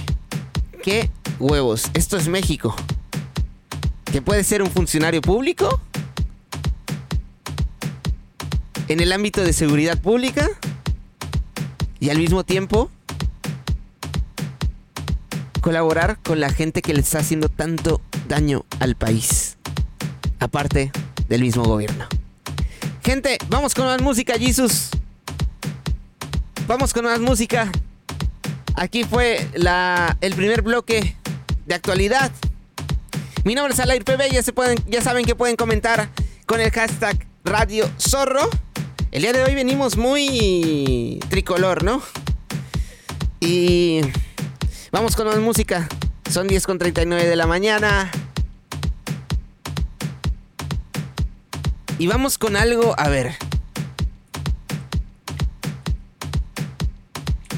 Qué 0.82 1.10
huevos. 1.38 1.90
Esto 1.94 2.16
es 2.16 2.28
México. 2.28 2.74
Que 4.12 4.22
puede 4.22 4.44
ser 4.44 4.62
un 4.62 4.70
funcionario 4.70 5.20
público 5.20 5.80
en 8.88 9.00
el 9.00 9.12
ámbito 9.12 9.42
de 9.42 9.52
seguridad 9.52 10.00
pública 10.00 10.48
y 12.00 12.10
al 12.10 12.18
mismo 12.18 12.44
tiempo 12.44 12.90
colaborar 15.60 16.18
con 16.22 16.40
la 16.40 16.50
gente 16.50 16.80
que 16.80 16.94
le 16.94 17.00
está 17.00 17.18
haciendo 17.18 17.48
tanto 17.48 18.00
daño 18.28 18.64
al 18.80 18.96
país. 18.96 19.58
Aparte 20.38 20.90
del 21.28 21.42
mismo 21.42 21.64
gobierno. 21.64 22.06
Gente, 23.04 23.38
vamos 23.48 23.74
con 23.74 23.84
más 23.84 24.00
música, 24.00 24.38
Jesus. 24.38 24.90
Vamos 26.66 26.92
con 26.92 27.04
más 27.04 27.20
música. 27.20 27.70
Aquí 28.74 29.04
fue 29.04 29.48
la, 29.54 30.16
el 30.20 30.34
primer 30.34 30.62
bloque 30.62 31.16
de 31.66 31.74
actualidad. 31.74 32.30
Mi 33.44 33.54
nombre 33.54 33.72
es 33.72 33.80
Alair 33.80 34.04
PB, 34.04 34.32
ya, 34.88 35.00
saben 35.02 35.24
que 35.24 35.34
pueden 35.34 35.56
comentar 35.56 36.10
con 36.46 36.60
el 36.60 36.70
hashtag 36.70 37.26
Radio 37.44 37.88
Zorro. 37.98 38.48
El 39.10 39.22
día 39.22 39.32
de 39.32 39.42
hoy 39.42 39.54
venimos 39.54 39.96
muy 39.96 41.20
tricolor, 41.30 41.84
¿no? 41.84 42.02
Y 43.40 44.00
vamos 44.90 45.14
con 45.14 45.26
más 45.26 45.38
música. 45.38 45.88
Son 46.30 46.46
10 46.46 46.66
con 46.66 46.78
39 46.78 47.26
de 47.26 47.36
la 47.36 47.46
mañana. 47.46 48.10
Y 51.98 52.06
vamos 52.06 52.38
con 52.38 52.56
algo, 52.56 52.94
a 52.98 53.08
ver. 53.08 53.36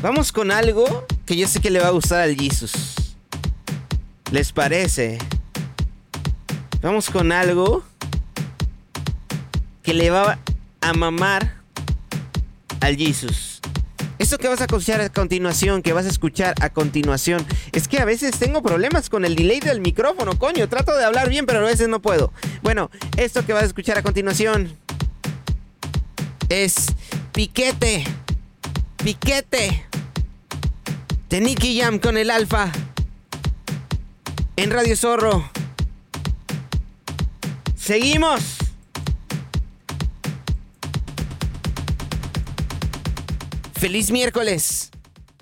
Vamos 0.02 0.30
con 0.30 0.50
algo 0.50 1.06
que 1.26 1.36
yo 1.36 1.48
sé 1.48 1.60
que 1.60 1.70
le 1.70 1.80
va 1.80 1.88
a 1.88 1.90
gustar 1.90 2.20
al 2.20 2.36
Jesus. 2.36 3.16
¿Les 4.30 4.52
parece? 4.52 5.18
Vamos 6.82 7.10
con 7.10 7.30
algo 7.30 7.82
que 9.82 9.92
le 9.92 10.10
va 10.10 10.38
a 10.80 10.92
mamar 10.94 11.54
al 12.80 12.96
Jesus. 12.96 13.60
Esto 14.18 14.38
que 14.38 14.48
vas 14.48 14.60
a 14.60 14.64
escuchar 14.64 15.00
a 15.00 15.10
continuación, 15.10 15.82
que 15.82 15.92
vas 15.92 16.06
a 16.06 16.08
escuchar 16.08 16.54
a 16.60 16.70
continuación, 16.70 17.44
es 17.72 17.88
que 17.88 17.98
a 17.98 18.04
veces 18.04 18.38
tengo 18.38 18.62
problemas 18.62 19.10
con 19.10 19.24
el 19.24 19.34
delay 19.34 19.60
del 19.60 19.80
micrófono, 19.80 20.38
coño. 20.38 20.68
Trato 20.68 20.96
de 20.96 21.04
hablar 21.04 21.28
bien, 21.28 21.46
pero 21.46 21.60
a 21.60 21.62
veces 21.62 21.88
no 21.88 22.00
puedo. 22.00 22.32
Bueno, 22.62 22.90
esto 23.16 23.44
que 23.44 23.52
vas 23.52 23.62
a 23.62 23.66
escuchar 23.66 23.98
a 23.98 24.02
continuación 24.02 24.76
es 26.48 26.86
Piquete. 27.32 28.04
Piquete. 28.98 29.86
De 31.28 31.40
Nicky 31.40 31.80
Jam 31.80 31.98
con 31.98 32.16
el 32.16 32.30
Alfa. 32.30 32.70
En 34.56 34.70
Radio 34.70 34.96
Zorro. 34.96 35.50
Seguimos. 37.90 38.58
Feliz 43.72 44.12
miércoles. 44.12 44.92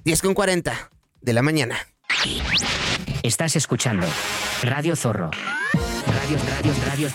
10 0.04 0.22
con 0.22 0.32
40 0.32 0.90
de 1.20 1.32
la 1.34 1.42
mañana. 1.42 1.76
Estás 3.22 3.54
escuchando 3.54 4.06
Radio 4.62 4.96
Zorro. 4.96 5.30
Radios, 6.06 6.42
radios, 6.48 6.86
radios. 6.86 7.12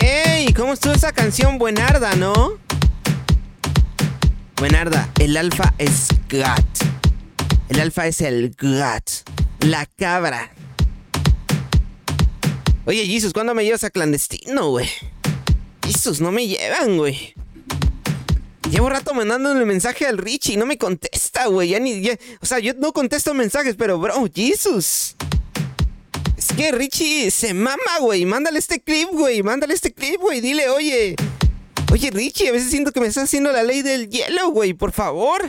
¡Ey! 0.00 0.52
¿Cómo 0.52 0.72
estuvo 0.72 0.94
esa 0.94 1.12
canción 1.12 1.58
buenarda, 1.58 2.16
no? 2.16 2.65
Buenarda, 4.58 5.12
el 5.18 5.36
alfa 5.36 5.74
es 5.76 6.08
gat. 6.30 6.64
El 7.68 7.78
alfa 7.78 8.06
es 8.06 8.22
el 8.22 8.54
gat. 8.56 9.06
La 9.60 9.84
cabra. 9.84 10.50
Oye, 12.86 13.04
Jesus, 13.04 13.34
¿cuándo 13.34 13.54
me 13.54 13.64
llevas 13.64 13.84
a 13.84 13.90
clandestino, 13.90 14.70
güey? 14.70 14.88
Jesus, 15.84 16.22
no 16.22 16.32
me 16.32 16.46
llevan, 16.46 16.96
güey. 16.96 17.34
Llevo 18.70 18.88
rato 18.88 19.12
mandándole 19.12 19.66
mensaje 19.66 20.06
al 20.06 20.16
Richie 20.16 20.54
y 20.54 20.56
no 20.56 20.64
me 20.64 20.78
contesta, 20.78 21.48
güey. 21.48 21.68
Ya 21.68 21.78
ni. 21.78 22.08
o 22.40 22.46
sea, 22.46 22.58
yo 22.58 22.72
no 22.78 22.94
contesto 22.94 23.34
mensajes, 23.34 23.76
pero, 23.76 23.98
bro, 23.98 24.24
Jesus. 24.34 25.16
Es 26.38 26.46
que 26.56 26.72
Richie 26.72 27.30
se 27.30 27.52
mama, 27.52 27.98
güey. 28.00 28.24
Mándale 28.24 28.58
este 28.58 28.80
clip, 28.80 29.10
güey. 29.12 29.42
Mándale 29.42 29.74
este 29.74 29.92
clip, 29.92 30.18
güey. 30.18 30.40
Dile, 30.40 30.70
oye. 30.70 31.14
Oye, 31.92 32.10
Richie, 32.10 32.48
a 32.48 32.52
veces 32.52 32.70
siento 32.70 32.92
que 32.92 33.00
me 33.00 33.06
estás 33.06 33.24
haciendo 33.24 33.52
la 33.52 33.62
ley 33.62 33.82
del 33.82 34.08
hielo, 34.08 34.50
güey. 34.50 34.74
Por 34.74 34.92
favor. 34.92 35.42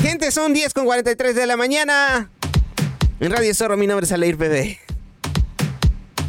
Gente, 0.00 0.30
son 0.30 0.52
10 0.52 0.72
con 0.74 0.84
43 0.84 1.34
de 1.34 1.46
la 1.46 1.56
mañana. 1.56 2.30
En 3.20 3.30
Radio 3.30 3.54
Zorro, 3.54 3.76
mi 3.76 3.86
nombre 3.86 4.04
es 4.06 4.12
Aleir 4.12 4.36
PB. 4.36 4.78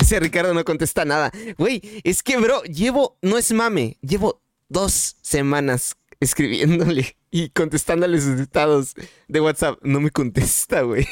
Ese 0.02 0.20
Ricardo 0.20 0.54
no 0.54 0.64
contesta 0.66 1.06
nada. 1.06 1.32
Güey, 1.58 1.82
es 2.04 2.24
que, 2.24 2.38
bro, 2.38 2.62
llevo, 2.64 3.18
no 3.22 3.38
es 3.38 3.52
mame, 3.52 3.98
llevo 4.02 4.42
dos 4.70 5.16
semanas 5.22 5.96
escribiéndole 6.20 7.16
y 7.32 7.50
contestándole 7.50 8.20
sus 8.20 8.40
estados 8.40 8.96
de 9.28 9.42
WhatsApp. 9.42 9.80
No 9.82 10.02
me 10.02 10.12
contesta, 10.12 10.82
güey. 10.82 11.08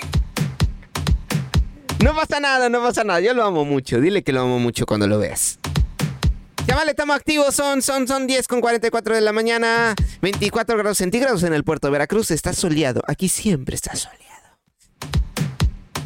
No 2.03 2.15
pasa 2.15 2.39
nada, 2.39 2.69
no 2.69 2.81
pasa 2.81 3.03
nada. 3.03 3.21
Yo 3.21 3.33
lo 3.33 3.43
amo 3.43 3.63
mucho. 3.63 4.01
Dile 4.01 4.23
que 4.23 4.33
lo 4.33 4.41
amo 4.41 4.59
mucho 4.59 4.85
cuando 4.85 5.07
lo 5.07 5.19
veas. 5.19 5.59
Llámale, 6.67 6.91
estamos 6.91 7.15
activos. 7.15 7.55
Son, 7.55 7.81
son, 7.81 8.07
son 8.07 8.27
10 8.27 8.47
con 8.47 8.61
44 8.61 9.15
de 9.15 9.21
la 9.21 9.33
mañana. 9.33 9.95
24 10.21 10.77
grados 10.77 10.97
centígrados 10.97 11.43
en 11.43 11.53
el 11.53 11.63
puerto 11.63 11.87
de 11.87 11.91
Veracruz. 11.91 12.31
Está 12.31 12.53
soleado. 12.53 13.01
Aquí 13.07 13.29
siempre 13.29 13.75
está 13.75 13.95
soleado. 13.95 14.21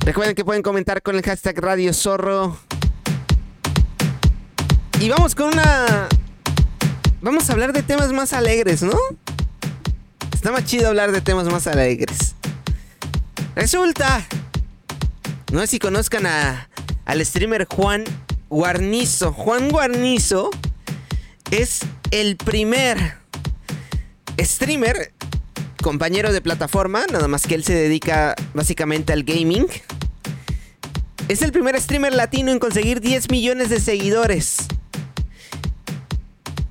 Recuerden 0.01 0.35
que 0.35 0.45
pueden 0.45 0.61
comentar 0.61 1.01
con 1.01 1.15
el 1.15 1.23
hashtag 1.23 1.57
Radio 1.59 1.93
Zorro. 1.93 2.57
Y 4.99 5.09
vamos 5.09 5.35
con 5.35 5.47
una. 5.47 6.07
Vamos 7.21 7.49
a 7.49 7.53
hablar 7.53 7.73
de 7.73 7.83
temas 7.83 8.11
más 8.13 8.33
alegres, 8.33 8.81
¿no? 8.81 8.97
Está 10.33 10.51
más 10.51 10.65
chido 10.65 10.87
hablar 10.87 11.11
de 11.11 11.21
temas 11.21 11.47
más 11.47 11.67
alegres. 11.67 12.35
Resulta. 13.55 14.25
No 15.51 15.59
sé 15.61 15.67
si 15.67 15.79
conozcan 15.79 16.25
a, 16.25 16.69
al 17.05 17.25
streamer 17.25 17.65
Juan 17.65 18.03
Guarnizo. 18.55 19.33
Juan 19.33 19.67
Guarnizo 19.67 20.49
es 21.51 21.81
el 22.11 22.37
primer 22.37 23.15
streamer, 24.39 25.11
compañero 25.83 26.31
de 26.31 26.39
plataforma, 26.39 27.05
nada 27.11 27.27
más 27.27 27.45
que 27.47 27.55
él 27.55 27.65
se 27.65 27.73
dedica 27.73 28.33
básicamente 28.53 29.11
al 29.11 29.23
gaming. 29.23 29.67
Es 31.27 31.41
el 31.41 31.51
primer 31.51 31.77
streamer 31.81 32.13
latino 32.13 32.49
en 32.49 32.59
conseguir 32.59 33.01
10 33.01 33.29
millones 33.29 33.69
de 33.69 33.81
seguidores. 33.81 34.67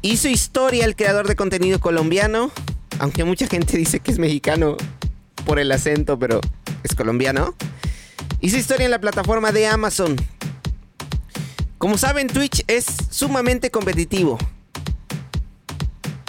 Hizo 0.01 0.31
historia 0.31 0.87
el 0.87 0.97
creador 0.97 1.29
de 1.29 1.37
contenido 1.37 1.81
colombiano, 1.81 2.51
aunque 2.99 3.25
mucha 3.25 3.47
gente 3.47 3.77
dice 3.77 4.01
que 4.01 4.11
es 4.11 4.19
mexicano 4.19 4.79
por 5.45 5.59
el 5.59 5.71
acento, 5.71 6.19
pero 6.19 6.41
es 6.83 6.95
colombiano. 6.95 7.55
Hizo 8.41 8.57
historia 8.57 8.87
en 8.87 8.91
la 8.91 9.03
plataforma 9.03 9.53
de 9.53 9.67
Amazon. 9.67 10.17
Como 11.85 11.99
saben, 11.99 12.29
Twitch 12.29 12.65
es 12.67 12.87
sumamente 13.11 13.71
competitivo. 13.71 14.39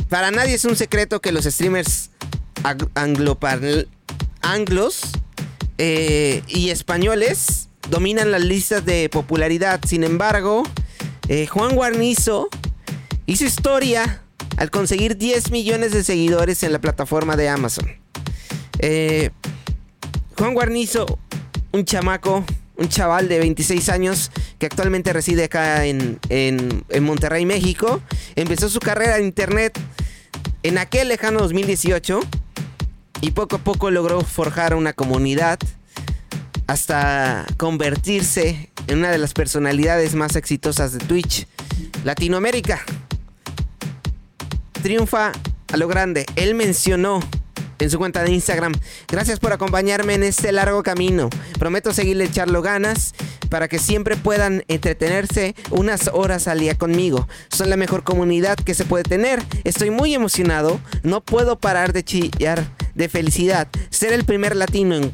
Para 0.09 0.29
nadie 0.29 0.55
es 0.55 0.65
un 0.65 0.75
secreto 0.75 1.21
que 1.21 1.31
los 1.31 1.45
streamers 1.45 2.09
anglos 4.41 4.99
eh, 5.77 6.43
y 6.49 6.71
españoles 6.71 7.69
dominan 7.89 8.31
las 8.31 8.43
listas 8.43 8.83
de 8.83 9.07
popularidad. 9.07 9.79
Sin 9.87 10.03
embargo, 10.03 10.63
eh, 11.29 11.47
Juan 11.47 11.73
Guarnizo 11.73 12.49
hizo 13.25 13.45
historia 13.45 14.23
al 14.57 14.69
conseguir 14.71 15.15
10 15.15 15.51
millones 15.51 15.93
de 15.93 16.03
seguidores 16.03 16.63
en 16.63 16.73
la 16.73 16.81
plataforma 16.81 17.37
de 17.37 17.47
Amazon. 17.47 17.87
Eh, 18.79 19.29
Juan 20.37 20.53
Guarnizo 20.53 21.17
un 21.71 21.85
chamaco, 21.85 22.43
un 22.77 22.89
chaval 22.89 23.27
de 23.27 23.39
26 23.39 23.89
años 23.89 24.31
que 24.59 24.65
actualmente 24.65 25.13
reside 25.13 25.45
acá 25.45 25.85
en, 25.85 26.19
Monterrey, 27.01 27.45
México. 27.45 28.01
Empezó 28.35 28.69
su 28.69 28.79
carrera 28.79 29.17
en 29.17 29.25
internet 29.25 29.79
en 30.63 30.77
aquel 30.77 31.09
lejano 31.09 31.39
2018 31.39 32.19
y 33.21 33.31
poco 33.31 33.57
a 33.57 33.59
poco 33.59 33.91
logró 33.91 34.21
forjar 34.21 34.75
una 34.75 34.93
comunidad 34.93 35.59
hasta 36.67 37.45
convertirse 37.57 38.69
en 38.87 38.99
una 38.99 39.11
de 39.11 39.17
las 39.17 39.33
personalidades 39.33 40.15
más 40.15 40.35
exitosas 40.35 40.93
de 40.93 40.99
Twitch, 40.99 41.47
Latinoamérica. 42.03 42.83
Triunfa 44.81 45.31
a 45.71 45.77
lo 45.77 45.87
grande. 45.87 46.25
Él 46.35 46.55
mencionó 46.55 47.19
en 47.79 47.89
su 47.89 47.97
cuenta 47.97 48.23
de 48.23 48.31
Instagram. 48.31 48.73
Gracias 49.07 49.39
por 49.39 49.53
acompañarme 49.53 50.13
en 50.13 50.23
este 50.23 50.51
largo 50.51 50.83
camino. 50.83 51.29
Prometo 51.59 51.93
seguirle 51.93 52.25
echarlo 52.25 52.61
ganas 52.61 53.13
para 53.49 53.67
que 53.67 53.79
siempre 53.79 54.17
puedan 54.17 54.63
entretenerse 54.67 55.55
unas 55.71 56.09
horas 56.13 56.47
al 56.47 56.59
día 56.59 56.77
conmigo. 56.77 57.27
Son 57.49 57.69
la 57.69 57.77
mejor 57.77 58.03
comunidad 58.03 58.57
que 58.57 58.73
se 58.73 58.85
puede 58.85 59.03
tener. 59.03 59.43
Estoy 59.63 59.89
muy 59.89 60.13
emocionado. 60.13 60.79
No 61.03 61.21
puedo 61.21 61.59
parar 61.59 61.93
de 61.93 62.03
chillar 62.03 62.65
de 62.95 63.09
felicidad. 63.09 63.67
Ser 63.89 64.13
el 64.13 64.25
primer 64.25 64.55
latino 64.55 64.95
en, 64.95 65.11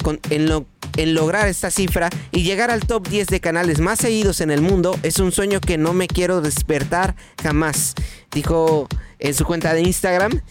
en 0.97 1.13
lograr 1.13 1.47
esta 1.47 1.71
cifra 1.71 2.09
y 2.31 2.43
llegar 2.43 2.71
al 2.71 2.81
top 2.81 3.07
10 3.07 3.27
de 3.27 3.39
canales 3.39 3.79
más 3.79 3.99
seguidos 3.99 4.41
en 4.41 4.51
el 4.51 4.61
mundo 4.61 4.97
es 5.03 5.19
un 5.19 5.31
sueño 5.31 5.59
que 5.59 5.77
no 5.77 5.93
me 5.93 6.07
quiero 6.07 6.41
despertar 6.41 7.15
jamás. 7.41 7.95
Dijo 8.31 8.87
en 9.19 9.33
su 9.33 9.45
cuenta 9.45 9.73
de 9.73 9.81
Instagram. 9.81 10.41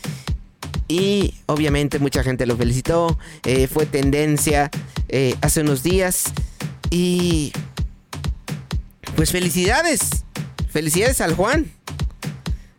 Y 0.90 1.34
obviamente 1.46 2.00
mucha 2.00 2.24
gente 2.24 2.46
lo 2.46 2.56
felicitó. 2.56 3.16
Eh, 3.44 3.68
fue 3.68 3.86
tendencia 3.86 4.70
eh, 5.08 5.36
hace 5.40 5.60
unos 5.60 5.84
días. 5.84 6.24
Y 6.90 7.52
pues 9.14 9.30
felicidades. 9.30 10.24
Felicidades 10.68 11.20
al 11.20 11.34
Juan. 11.36 11.70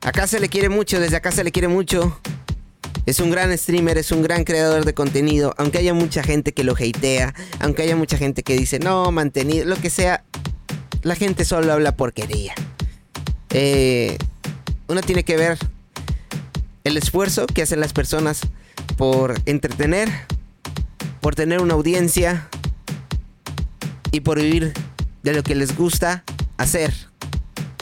Acá 0.01 0.27
se 0.27 0.41
le 0.41 0.49
quiere 0.49 0.67
mucho, 0.67 0.99
desde 0.99 1.15
acá 1.15 1.31
se 1.31 1.45
le 1.45 1.53
quiere 1.53 1.69
mucho. 1.69 2.19
Es 3.05 3.21
un 3.21 3.31
gran 3.31 3.57
streamer, 3.57 3.97
es 3.97 4.11
un 4.11 4.23
gran 4.23 4.43
creador 4.43 4.83
de 4.83 4.93
contenido. 4.93 5.55
Aunque 5.57 5.77
haya 5.77 5.93
mucha 5.93 6.21
gente 6.21 6.53
que 6.53 6.65
lo 6.65 6.73
hatea, 6.73 7.33
aunque 7.61 7.83
haya 7.83 7.95
mucha 7.95 8.17
gente 8.17 8.43
que 8.43 8.57
dice, 8.57 8.79
no, 8.79 9.09
mantenido, 9.13 9.63
lo 9.63 9.77
que 9.77 9.89
sea. 9.89 10.25
La 11.03 11.15
gente 11.15 11.45
solo 11.45 11.71
habla 11.71 11.95
porquería. 11.95 12.55
Eh, 13.51 14.17
uno 14.89 14.99
tiene 14.99 15.23
que 15.23 15.37
ver 15.37 15.57
el 16.83 16.97
esfuerzo 16.97 17.47
que 17.47 17.61
hacen 17.61 17.79
las 17.79 17.93
personas 17.93 18.41
por 18.97 19.39
entretener, 19.45 20.09
por 21.19 21.35
tener 21.35 21.61
una 21.61 21.73
audiencia 21.73 22.49
y 24.11 24.21
por 24.21 24.39
vivir 24.39 24.73
de 25.23 25.33
lo 25.33 25.43
que 25.43 25.55
les 25.55 25.75
gusta 25.75 26.23
hacer, 26.57 26.93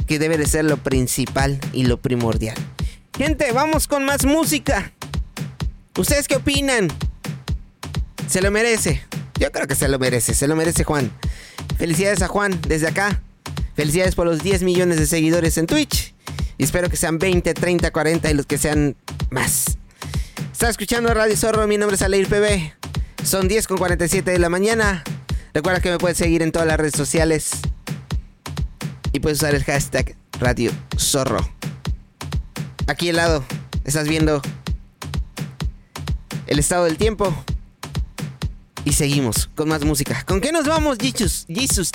que 0.08 0.20
debe 0.20 0.38
de 0.38 0.46
ser 0.46 0.66
lo 0.66 0.78
principal 0.78 1.60
y 1.74 1.86
lo 1.86 1.98
primordial. 2.02 2.58
Gente, 3.18 3.52
vamos 3.52 3.88
con 3.88 4.06
más 4.06 4.26
música. 4.26 4.94
¿Ustedes 5.98 6.28
qué 6.28 6.38
opinan? 6.38 6.88
¿Se 8.28 8.42
lo 8.42 8.52
merece? 8.52 9.02
Yo 9.40 9.52
creo 9.52 9.68
que 9.68 9.76
se 9.76 9.88
lo 9.88 10.00
merece, 10.00 10.34
se 10.34 10.48
lo 10.48 10.56
merece 10.56 10.84
Juan. 10.84 11.12
Felicidades 11.78 12.22
a 12.22 12.28
Juan 12.28 12.60
desde 12.68 12.88
acá. 12.88 13.22
Felicidades 13.76 14.16
por 14.16 14.28
los 14.28 14.44
10 14.44 14.64
millones 14.64 15.00
de 15.00 15.06
seguidores 15.06 15.58
en 15.58 15.66
Twitch. 15.66 16.14
Y 16.60 16.63
espero 16.65 16.89
que 16.89 16.98
sean 16.98 17.19
20, 17.19 17.54
30, 17.54 17.89
40 17.89 18.30
y 18.30 18.34
los 18.34 18.45
que 18.45 18.58
sean 18.58 18.98
más. 19.32 19.78
Está 20.52 20.69
escuchando 20.69 21.13
Radio 21.13 21.38
Zorro, 21.38 21.65
mi 21.67 21.78
nombre 21.78 21.95
es 21.95 22.02
Aleir 22.02 22.28
PB. 22.28 22.74
Son 23.26 23.48
10 23.48 23.65
con 23.65 23.78
47 23.78 24.30
de 24.30 24.39
la 24.39 24.50
mañana. 24.50 25.06
Recuerda 25.54 25.80
que 25.80 25.89
me 25.89 25.98
puedes 25.98 26.17
seguir 26.17 26.41
en 26.41 26.52
todas 26.52 26.67
las 26.67 26.78
redes 26.78 26.95
sociales. 26.98 27.52
Y 29.13 29.22
puedes 29.22 29.38
usar 29.38 29.56
el 29.56 29.63
hashtag 29.63 30.17
Radio 30.41 30.72
Zorro. 30.98 31.50
Aquí 32.88 33.10
al 33.10 33.15
lado 33.15 33.45
estás 33.86 34.10
viendo 34.10 34.41
el 36.45 36.60
estado 36.60 36.84
del 36.84 36.98
tiempo. 36.98 37.34
Y 38.84 38.91
seguimos 38.91 39.50
con 39.56 39.69
más 39.69 39.86
música. 39.86 40.26
¿Con 40.26 40.41
qué 40.41 40.52
nos 40.52 40.65
vamos, 40.65 40.98
Jesus? 41.00 41.45
Jesus. 41.48 41.89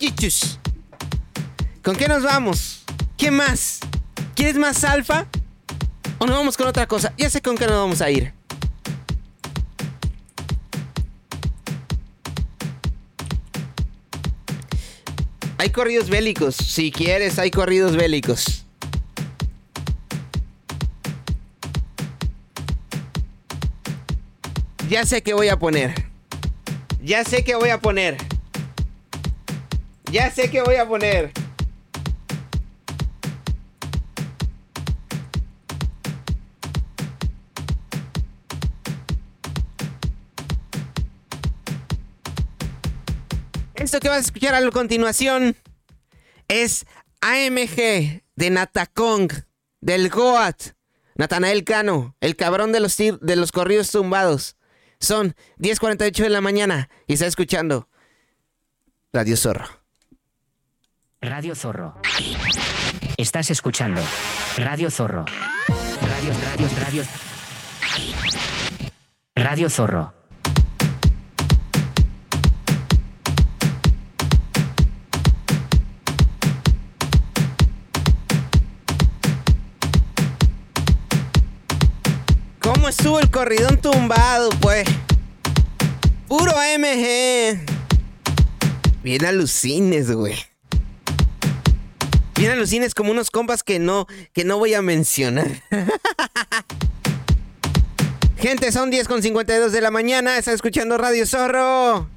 Jesus. 0.00 0.58
¿Con 1.86 1.94
qué 1.94 2.08
nos 2.08 2.24
vamos? 2.24 2.82
¿Qué 3.16 3.30
más? 3.30 3.78
¿Quieres 4.34 4.56
más 4.56 4.82
alfa? 4.82 5.28
¿O 6.18 6.26
nos 6.26 6.36
vamos 6.36 6.56
con 6.56 6.66
otra 6.66 6.88
cosa? 6.88 7.14
Ya 7.16 7.30
sé 7.30 7.40
con 7.40 7.56
qué 7.56 7.64
nos 7.64 7.76
vamos 7.76 8.02
a 8.02 8.10
ir. 8.10 8.32
Hay 15.58 15.70
corridos 15.70 16.10
bélicos. 16.10 16.56
Si 16.56 16.90
quieres, 16.90 17.38
hay 17.38 17.52
corridos 17.52 17.94
bélicos. 17.94 18.64
Ya 24.88 25.06
sé 25.06 25.22
qué 25.22 25.34
voy 25.34 25.50
a 25.50 25.56
poner. 25.56 25.94
Ya 27.00 27.22
sé 27.22 27.44
qué 27.44 27.54
voy 27.54 27.68
a 27.68 27.80
poner. 27.80 28.16
Ya 30.10 30.32
sé 30.32 30.50
qué 30.50 30.62
voy 30.62 30.74
a 30.74 30.88
poner. 30.88 31.45
Que 44.00 44.08
vas 44.10 44.18
a 44.18 44.20
escuchar 44.20 44.54
a 44.54 44.70
continuación 44.70 45.56
es 46.48 46.84
AMG 47.22 48.22
de 48.34 48.50
Natacong, 48.50 49.28
del 49.80 50.10
Goat, 50.10 50.74
Natanael 51.14 51.64
Cano, 51.64 52.14
el 52.20 52.36
cabrón 52.36 52.72
de 52.72 52.80
los, 52.80 52.96
de 52.98 53.36
los 53.36 53.52
corridos 53.52 53.90
tumbados. 53.90 54.56
Son 55.00 55.34
10.48 55.58 56.24
de 56.24 56.28
la 56.28 56.42
mañana 56.42 56.90
y 57.06 57.14
está 57.14 57.26
escuchando 57.26 57.88
Radio 59.14 59.36
Zorro. 59.36 59.66
Radio 61.22 61.54
Zorro. 61.54 61.94
Estás 63.16 63.50
escuchando 63.50 64.02
Radio 64.58 64.90
Zorro. 64.90 65.24
Radio, 66.02 66.32
radio, 66.44 66.68
radio. 66.82 67.04
Radio 69.34 69.70
Zorro. 69.70 70.15
Estuvo 82.98 83.20
el 83.20 83.30
corridón 83.30 83.76
tumbado, 83.78 84.48
pues? 84.60 84.88
Puro 86.28 86.52
AMG. 86.56 87.60
Bien 89.02 89.24
alucines, 89.24 90.10
güey. 90.10 90.34
Bien 92.36 92.52
alucines 92.52 92.94
como 92.94 93.10
unos 93.10 93.30
compas 93.30 93.62
que 93.62 93.78
no, 93.78 94.06
que 94.32 94.44
no 94.44 94.58
voy 94.58 94.74
a 94.74 94.82
mencionar. 94.82 95.62
Gente, 98.38 98.72
son 98.72 98.90
10 98.90 99.08
con 99.08 99.22
52 99.22 99.72
de 99.72 99.80
la 99.80 99.90
mañana. 99.90 100.38
Está 100.38 100.52
escuchando 100.52 100.96
Radio 100.96 101.26
Zorro. 101.26 102.08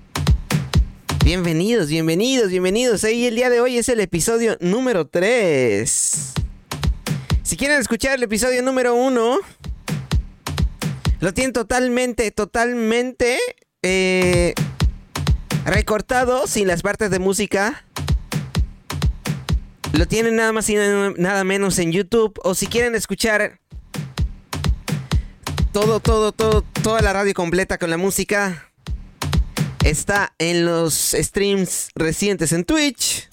Bienvenidos, 1.26 1.90
bienvenidos, 1.90 2.50
bienvenidos. 2.50 3.04
Y 3.04 3.28
el 3.28 3.36
día 3.36 3.50
de 3.50 3.60
hoy 3.62 3.78
es 3.78 3.90
el 3.90 4.00
episodio 4.00 4.58
número 4.62 5.08
3. 5.08 6.34
Si 7.44 7.58
quieren 7.58 7.80
escuchar 7.80 8.14
el 8.14 8.24
episodio 8.24 8.62
número 8.62 8.96
1, 8.96 9.40
lo 11.20 11.34
tienen 11.34 11.54
totalmente, 11.54 12.32
totalmente 12.32 13.40
eh, 13.82 14.54
recortado 15.66 16.48
sin 16.48 16.68
las 16.68 16.82
partes 16.82 17.12
de 17.12 17.20
música. 17.20 17.86
Lo 19.94 20.08
tienen 20.08 20.38
nada 20.38 20.54
más 20.54 20.70
y 20.70 20.76
nada 20.76 21.44
menos 21.44 21.78
en 21.80 21.92
YouTube. 21.92 22.40
O 22.44 22.56
si 22.56 22.68
quieren 22.68 22.96
escuchar 22.96 23.60
todo, 25.74 26.00
todo, 26.00 26.32
todo, 26.32 26.62
toda 26.84 27.02
la 27.02 27.12
radio 27.12 27.34
completa 27.34 27.78
con 27.78 27.90
la 27.90 27.98
música, 27.98 28.72
está 29.84 30.34
en 30.38 30.66
los 30.66 30.94
streams 31.18 31.90
recientes 31.96 32.54
en 32.54 32.64
Twitch. 32.64 33.28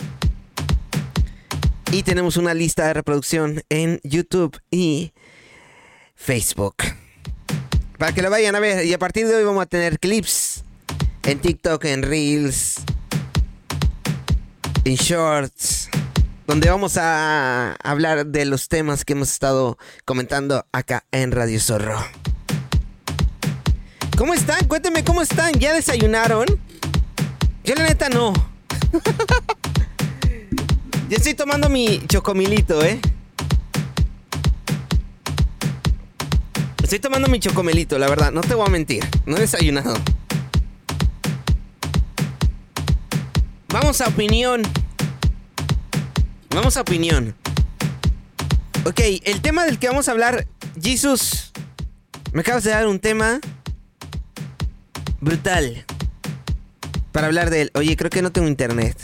Y 1.93 2.03
tenemos 2.03 2.37
una 2.37 2.53
lista 2.53 2.89
de 2.89 2.95
reproducción 2.95 3.63
en 3.69 4.01
YouTube 4.03 4.61
y 4.73 5.13
Facebook. 6.17 6.75
Para 7.99 8.13
que 8.13 8.23
lo 8.23 8.31
vayan 8.31 8.55
a 8.55 8.61
ver. 8.61 8.85
Y 8.85 8.93
a 8.93 8.99
partir 8.99 9.27
de 9.27 9.35
hoy 9.35 9.45
vamos 9.45 9.63
a 9.63 9.67
tener 9.67 9.99
clips 9.99 10.65
en 11.25 11.39
TikTok, 11.39 11.85
en 11.85 12.03
Reels, 12.03 12.77
en 14.85 14.95
Shorts 14.95 15.89
donde 16.47 16.71
vamos 16.71 16.97
a 16.97 17.73
hablar 17.83 18.27
de 18.27 18.45
los 18.45 18.69
temas 18.69 19.05
que 19.05 19.15
hemos 19.15 19.33
estado 19.33 19.79
comentando 20.05 20.65
acá 20.73 21.05
en 21.11 21.33
Radio 21.33 21.61
Zorro. 21.61 21.99
¿Cómo 24.17 24.33
están? 24.33 24.67
Cuéntenme 24.67 25.05
cómo 25.05 25.23
están. 25.23 25.55
¿Ya 25.55 25.75
desayunaron? 25.75 26.47
Yo 27.65 27.75
la 27.75 27.83
neta 27.83 28.09
no. 28.09 28.33
ya 31.09 31.17
estoy 31.17 31.35
tomando 31.35 31.69
mi 31.69 32.01
chocomilito, 32.07 32.83
¿eh? 32.83 33.01
Estoy 36.83 36.99
tomando 37.01 37.29
mi 37.29 37.41
chocomelito, 37.41 37.99
la 37.99 38.09
verdad, 38.09 38.33
no 38.33 38.41
te 38.43 38.55
voy 38.55 38.67
a 38.67 38.71
mentir. 38.71 39.05
No 39.27 39.37
he 39.37 39.41
desayunado. 39.41 39.95
Vamos 43.69 44.01
a 44.01 44.09
opinión. 44.09 44.63
Vamos 46.51 46.77
a 46.77 46.81
opinión. 46.81 47.35
Ok, 48.85 49.01
el 49.25 49.41
tema 49.41 49.65
del 49.65 49.79
que 49.79 49.89
vamos 49.89 50.09
a 50.09 50.13
hablar, 50.13 50.47
Jesus, 50.81 51.53
me 52.33 52.41
acabas 52.43 52.65
de 52.65 52.71
dar 52.71 52.87
un 52.87 53.01
tema 53.01 53.41
brutal 55.21 55.85
para 57.13 57.27
hablar 57.27 57.51
de 57.51 57.63
él. 57.63 57.71
Oye, 57.75 57.97
creo 57.97 58.11
que 58.11 58.23
no 58.23 58.31
tengo 58.31 58.47
internet. 58.47 58.97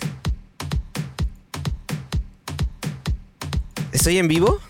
¿Estoy 3.90 4.18
en 4.18 4.28
vivo? 4.28 4.60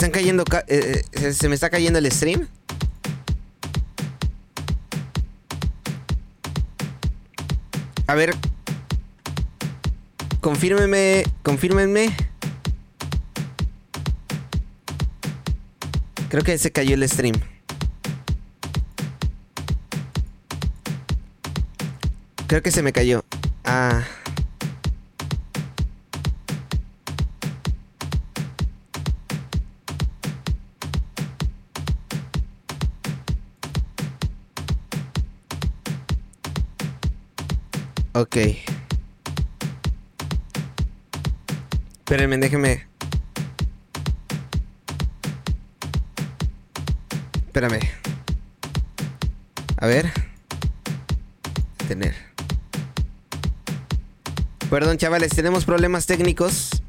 ¿Están 0.00 0.12
cayendo... 0.12 0.44
Eh, 0.66 1.04
eh, 1.12 1.32
¿Se 1.34 1.46
me 1.50 1.54
está 1.54 1.68
cayendo 1.68 1.98
el 1.98 2.10
stream? 2.10 2.48
A 8.06 8.14
ver, 8.14 8.34
confírmenme, 10.40 11.24
confírmenme. 11.42 12.16
Creo 16.30 16.44
que 16.44 16.56
se 16.56 16.72
cayó 16.72 16.94
el 16.94 17.06
stream. 17.06 17.38
Creo 22.46 22.62
que 22.62 22.70
se 22.70 22.82
me 22.82 22.94
cayó. 22.94 23.22
Ah. 23.64 24.02
Ok. 38.20 38.36
Espérenme, 42.00 42.36
déjenme. 42.36 42.86
Espérame. 47.46 47.80
A 49.78 49.86
ver. 49.86 50.12
Tener. 51.88 52.14
Perdón, 54.68 54.98
chavales, 54.98 55.30
tenemos 55.30 55.64
problemas 55.64 56.04
técnicos 56.04 56.82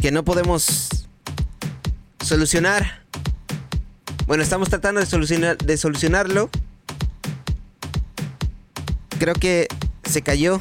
que 0.00 0.12
no 0.12 0.22
podemos 0.24 1.08
solucionar. 2.24 3.02
Bueno, 4.28 4.44
estamos 4.44 4.68
tratando 4.68 5.00
de, 5.00 5.06
solucionar, 5.06 5.58
de 5.58 5.76
solucionarlo. 5.76 6.48
Creo 9.18 9.34
que 9.34 9.66
se 10.04 10.22
cayó. 10.22 10.60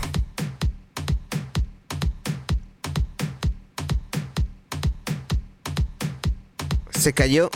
se 7.07 7.13
cayó. 7.13 7.49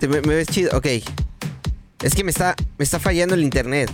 ¿Me, 0.00 0.20
ves 0.20 0.46
chido? 0.46 0.76
Ok. 0.76 0.86
Es 2.02 2.14
que 2.14 2.22
me 2.22 2.30
está, 2.30 2.54
me 2.78 2.84
está 2.84 3.00
fallando 3.00 3.34
el 3.34 3.42
internet. 3.42 3.90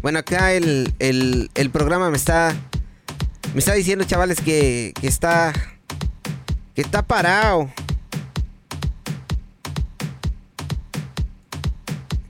Bueno, 0.00 0.20
acá 0.20 0.54
el, 0.54 0.94
el, 1.00 1.50
el 1.54 1.68
programa 1.68 2.08
me 2.08 2.16
está... 2.16 2.54
Me 3.52 3.58
está 3.58 3.74
diciendo, 3.74 4.04
chavales, 4.04 4.40
que, 4.40 4.92
que 5.00 5.08
está... 5.08 5.52
Que 6.74 6.82
está 6.82 7.02
parado. 7.02 7.68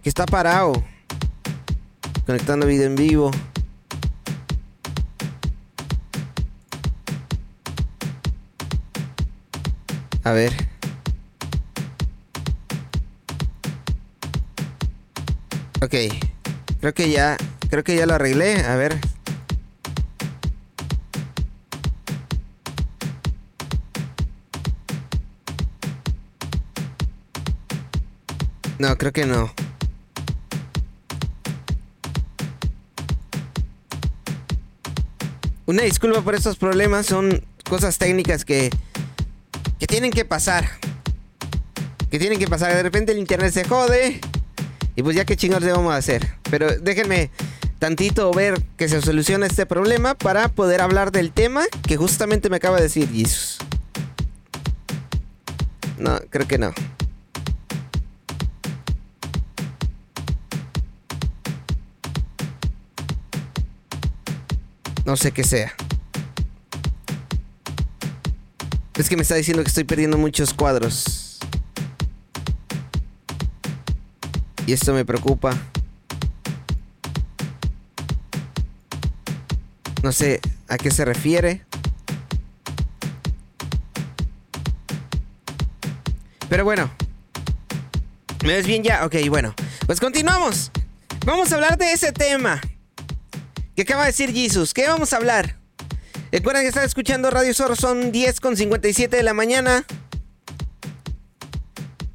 que 0.02 0.08
está 0.08 0.26
parado. 0.26 0.72
Conectando 2.26 2.66
video 2.66 2.86
en 2.86 2.96
vivo. 2.96 3.30
A 10.24 10.32
ver. 10.32 10.52
Ok. 15.82 15.94
Creo 16.80 16.94
que 16.94 17.10
ya. 17.10 17.36
Creo 17.68 17.84
que 17.84 17.96
ya 17.96 18.06
lo 18.06 18.14
arreglé. 18.14 18.64
A 18.64 18.76
ver. 18.76 19.09
No, 28.80 28.96
creo 28.96 29.12
que 29.12 29.26
no. 29.26 29.52
Una 35.66 35.82
disculpa 35.82 36.22
por 36.22 36.34
estos 36.34 36.56
problemas, 36.56 37.04
son 37.04 37.44
cosas 37.68 37.98
técnicas 37.98 38.46
que, 38.46 38.70
que 39.78 39.86
tienen 39.86 40.10
que 40.10 40.24
pasar. 40.24 40.66
Que 42.10 42.18
tienen 42.18 42.38
que 42.38 42.48
pasar. 42.48 42.74
De 42.74 42.82
repente 42.82 43.12
el 43.12 43.18
internet 43.18 43.52
se 43.52 43.64
jode. 43.64 44.18
Y 44.96 45.02
pues 45.02 45.14
ya 45.14 45.26
qué 45.26 45.36
chingados 45.36 45.62
le 45.62 45.72
vamos 45.72 45.92
a 45.92 45.98
hacer. 45.98 46.36
Pero 46.50 46.74
déjenme 46.78 47.30
tantito 47.80 48.30
ver 48.30 48.62
que 48.78 48.88
se 48.88 49.02
soluciona 49.02 49.44
este 49.44 49.66
problema 49.66 50.14
para 50.14 50.48
poder 50.48 50.80
hablar 50.80 51.12
del 51.12 51.32
tema 51.32 51.64
que 51.86 51.98
justamente 51.98 52.48
me 52.48 52.56
acaba 52.56 52.78
de 52.78 52.84
decir 52.84 53.10
Jesus. 53.12 53.58
No, 55.98 56.18
creo 56.30 56.48
que 56.48 56.56
no. 56.56 56.72
No 65.10 65.16
sé 65.16 65.32
qué 65.32 65.42
sea. 65.42 65.74
Es 68.94 69.08
que 69.08 69.16
me 69.16 69.22
está 69.22 69.34
diciendo 69.34 69.60
que 69.64 69.68
estoy 69.68 69.82
perdiendo 69.82 70.16
muchos 70.16 70.54
cuadros. 70.54 71.40
Y 74.68 74.72
esto 74.72 74.94
me 74.94 75.04
preocupa. 75.04 75.58
No 80.04 80.12
sé 80.12 80.40
a 80.68 80.78
qué 80.78 80.92
se 80.92 81.04
refiere. 81.04 81.64
Pero 86.48 86.62
bueno. 86.62 86.88
¿Me 88.44 88.52
ves 88.52 88.66
bien 88.68 88.84
ya? 88.84 89.04
Ok, 89.04 89.16
bueno. 89.28 89.56
Pues 89.86 89.98
continuamos. 89.98 90.70
Vamos 91.26 91.50
a 91.50 91.56
hablar 91.56 91.76
de 91.78 91.94
ese 91.94 92.12
tema. 92.12 92.60
¿Qué 93.80 93.84
acaba 93.84 94.02
de 94.02 94.08
decir 94.08 94.30
Jesus? 94.34 94.74
¿Qué 94.74 94.86
vamos 94.86 95.14
a 95.14 95.16
hablar? 95.16 95.56
Recuerden 96.30 96.64
que 96.64 96.68
están 96.68 96.84
escuchando 96.84 97.30
Radio 97.30 97.54
Zorro, 97.54 97.76
son 97.76 98.12
10 98.12 98.38
con 98.38 98.54
57 98.54 99.16
de 99.16 99.22
la 99.22 99.32
mañana. 99.32 99.86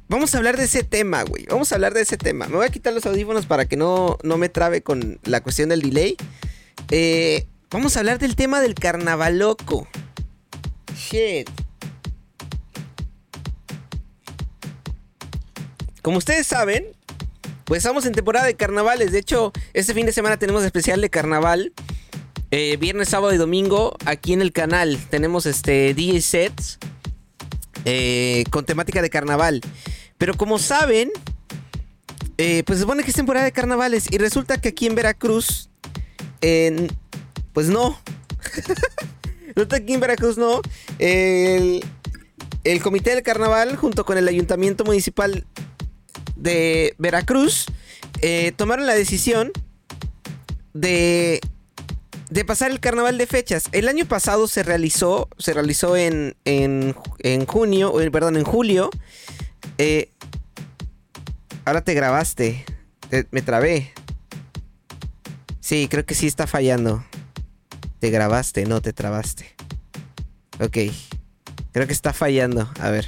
Vamos 0.08 0.32
a 0.32 0.38
hablar 0.38 0.56
de 0.56 0.62
ese 0.62 0.84
tema, 0.84 1.24
güey. 1.24 1.44
Vamos 1.46 1.72
a 1.72 1.74
hablar 1.74 1.92
de 1.92 2.02
ese 2.02 2.16
tema. 2.18 2.46
Me 2.46 2.54
voy 2.54 2.66
a 2.66 2.68
quitar 2.68 2.92
los 2.92 3.04
audífonos 3.04 3.46
para 3.46 3.64
que 3.64 3.76
no, 3.76 4.16
no 4.22 4.38
me 4.38 4.48
trabe 4.48 4.82
con 4.82 5.18
la 5.24 5.40
cuestión 5.42 5.70
del 5.70 5.82
delay. 5.82 6.16
Eh, 6.92 7.48
vamos 7.68 7.96
a 7.96 7.98
hablar 7.98 8.20
del 8.20 8.36
tema 8.36 8.60
del 8.60 8.76
carnaval 8.76 9.40
loco. 9.40 9.88
shit. 10.94 11.50
Como 16.00 16.18
ustedes 16.18 16.46
saben, 16.46 16.95
pues 17.66 17.78
estamos 17.78 18.06
en 18.06 18.12
temporada 18.12 18.46
de 18.46 18.54
carnavales. 18.54 19.10
De 19.12 19.18
hecho, 19.18 19.52
este 19.74 19.92
fin 19.92 20.06
de 20.06 20.12
semana 20.12 20.38
tenemos 20.38 20.64
especial 20.64 21.00
de 21.00 21.10
carnaval. 21.10 21.72
Eh, 22.52 22.76
viernes, 22.78 23.08
sábado 23.08 23.34
y 23.34 23.38
domingo 23.38 23.96
aquí 24.04 24.32
en 24.32 24.40
el 24.40 24.52
canal 24.52 24.98
tenemos 25.10 25.46
este 25.46 25.94
DJ 25.94 26.20
sets 26.20 26.78
eh, 27.84 28.44
con 28.50 28.64
temática 28.64 29.02
de 29.02 29.10
carnaval. 29.10 29.60
Pero 30.16 30.36
como 30.36 30.60
saben, 30.60 31.10
eh, 32.38 32.62
pues 32.64 32.78
se 32.78 32.82
supone 32.84 33.02
que 33.02 33.10
es 33.10 33.16
temporada 33.16 33.44
de 33.44 33.52
carnavales 33.52 34.06
y 34.12 34.18
resulta 34.18 34.60
que 34.60 34.68
aquí 34.68 34.86
en 34.86 34.94
Veracruz, 34.94 35.68
pues 37.52 37.68
no. 37.68 38.00
resulta 39.56 39.78
que 39.78 39.82
aquí 39.82 39.94
en 39.94 40.00
Veracruz 40.00 40.38
no. 40.38 40.60
El, 41.00 41.84
el 42.62 42.80
comité 42.80 43.10
del 43.10 43.24
carnaval 43.24 43.74
junto 43.74 44.04
con 44.04 44.18
el 44.18 44.28
ayuntamiento 44.28 44.84
municipal 44.84 45.44
de 46.36 46.94
Veracruz 46.98 47.66
eh, 48.22 48.52
tomaron 48.56 48.86
la 48.86 48.94
decisión 48.94 49.52
de, 50.72 51.40
de 52.30 52.44
pasar 52.44 52.70
el 52.70 52.80
carnaval 52.80 53.18
de 53.18 53.26
fechas. 53.26 53.64
El 53.72 53.88
año 53.88 54.06
pasado 54.06 54.46
se 54.48 54.62
realizó, 54.62 55.28
se 55.38 55.52
realizó 55.52 55.96
en, 55.96 56.36
en, 56.44 56.94
en 57.20 57.46
junio, 57.46 57.92
perdón, 58.12 58.36
en 58.36 58.44
julio. 58.44 58.90
Eh, 59.78 60.10
ahora 61.64 61.82
te 61.82 61.94
grabaste. 61.94 62.64
me 63.30 63.42
trabé. 63.42 63.92
Sí, 65.60 65.88
creo 65.90 66.06
que 66.06 66.14
sí 66.14 66.26
está 66.26 66.46
fallando. 66.46 67.04
Te 67.98 68.10
grabaste, 68.10 68.66
no 68.66 68.80
te 68.80 68.92
trabaste. 68.92 69.56
Ok. 70.60 70.78
Creo 71.72 71.86
que 71.86 71.92
está 71.92 72.12
fallando. 72.12 72.70
A 72.80 72.90
ver. 72.90 73.06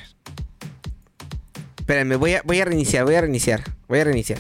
Espérenme, 1.89 2.17
voy 2.17 2.35
a, 2.35 2.43
voy 2.45 2.61
a 2.61 2.67
reiniciar, 2.67 3.07
voy 3.07 3.15
a 3.15 3.23
reiniciar, 3.23 3.65
voy 3.89 4.01
a 4.01 4.05
reiniciar. 4.05 4.39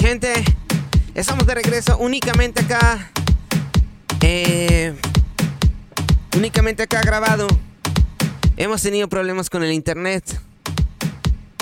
Gente, 0.00 0.32
estamos 1.14 1.46
de 1.46 1.54
regreso 1.54 1.98
únicamente 1.98 2.62
acá. 2.62 3.10
Eh, 4.22 4.94
únicamente 6.34 6.84
acá 6.84 7.02
grabado. 7.02 7.46
Hemos 8.56 8.80
tenido 8.80 9.06
problemas 9.10 9.50
con 9.50 9.62
el 9.62 9.74
internet. 9.74 10.24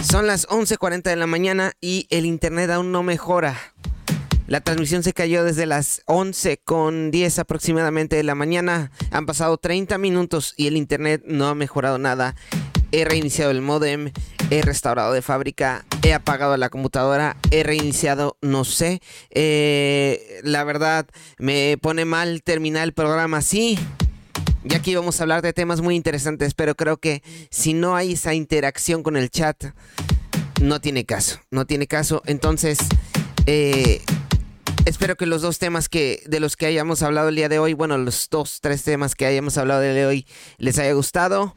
Son 0.09 0.29
las 0.29 0.47
11.40 0.47 1.03
de 1.03 1.17
la 1.17 1.27
mañana 1.27 1.73
y 1.81 2.07
el 2.11 2.25
internet 2.25 2.71
aún 2.71 2.93
no 2.93 3.03
mejora. 3.03 3.59
La 4.47 4.61
transmisión 4.61 5.03
se 5.03 5.13
cayó 5.13 5.43
desde 5.43 5.67
las 5.67 6.03
11 6.07 6.59
con 6.65 7.11
10 7.11 7.41
aproximadamente 7.41 8.15
de 8.15 8.23
la 8.23 8.37
mañana. 8.37 8.93
Han 9.11 9.27
pasado 9.27 9.59
30 9.59 9.99
minutos 9.99 10.55
y 10.57 10.69
el 10.69 10.77
internet 10.77 11.25
no 11.27 11.49
ha 11.49 11.57
mejorado 11.57 11.99
nada 11.99 12.37
he 12.93 13.05
reiniciado 13.05 13.51
el 13.51 13.61
modem, 13.61 14.13
he 14.51 14.63
restaurado 14.63 15.13
de 15.13 15.23
fábrica, 15.23 15.85
he 16.03 16.15
apagado 16.15 16.57
la 16.57 16.71
computadora, 16.71 17.37
he 17.51 17.63
reiniciado, 17.63 18.37
no 18.41 18.65
sé. 18.65 19.01
Eh, 19.31 20.41
la 20.43 20.65
verdad, 20.65 21.07
me 21.39 21.79
pone 21.81 22.05
mal 22.05 22.43
terminar 22.43 22.85
el 22.85 22.93
programa 22.93 23.39
así. 23.39 23.79
Y 24.65 24.75
aquí 24.75 24.95
vamos 24.95 25.21
a 25.21 25.25
hablar 25.25 25.43
de 25.43 25.53
temas 25.53 25.81
muy 25.81 25.95
interesantes, 25.95 26.55
pero 26.55 26.75
creo 26.75 26.99
que 26.99 27.23
si 27.51 27.75
no 27.75 27.97
hay 27.97 28.13
esa 28.13 28.35
interacción 28.35 29.03
con 29.03 29.17
el 29.17 29.31
chat, 29.31 29.73
no 30.61 30.81
tiene 30.81 31.05
caso, 31.05 31.41
no 31.51 31.67
tiene 31.67 31.87
caso. 31.87 32.23
Entonces, 32.27 32.79
eh, 33.47 34.03
espero 34.85 35.17
que 35.17 35.27
los 35.27 35.43
dos 35.43 35.59
temas 35.59 35.89
que 35.89 36.23
de 36.27 36.41
los 36.41 36.57
que 36.57 36.67
hayamos 36.67 37.03
hablado 37.03 37.29
el 37.29 37.37
día 37.37 37.49
de 37.49 37.59
hoy, 37.59 37.75
bueno, 37.75 37.97
los 37.99 38.29
dos, 38.31 38.61
tres 38.61 38.83
temas 38.83 39.15
que 39.15 39.27
hayamos 39.27 39.57
hablado 39.57 39.83
el 39.83 39.95
día 39.95 40.03
de 40.03 40.07
hoy, 40.07 40.27
les 40.59 40.79
haya 40.79 40.93
gustado. 40.93 41.55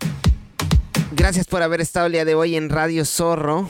Gracias 1.14 1.46
por 1.46 1.62
haber 1.62 1.82
estado 1.82 2.06
el 2.06 2.14
día 2.14 2.24
de 2.24 2.36
hoy 2.36 2.56
en 2.56 2.70
Radio 2.70 3.04
Zorro. 3.04 3.70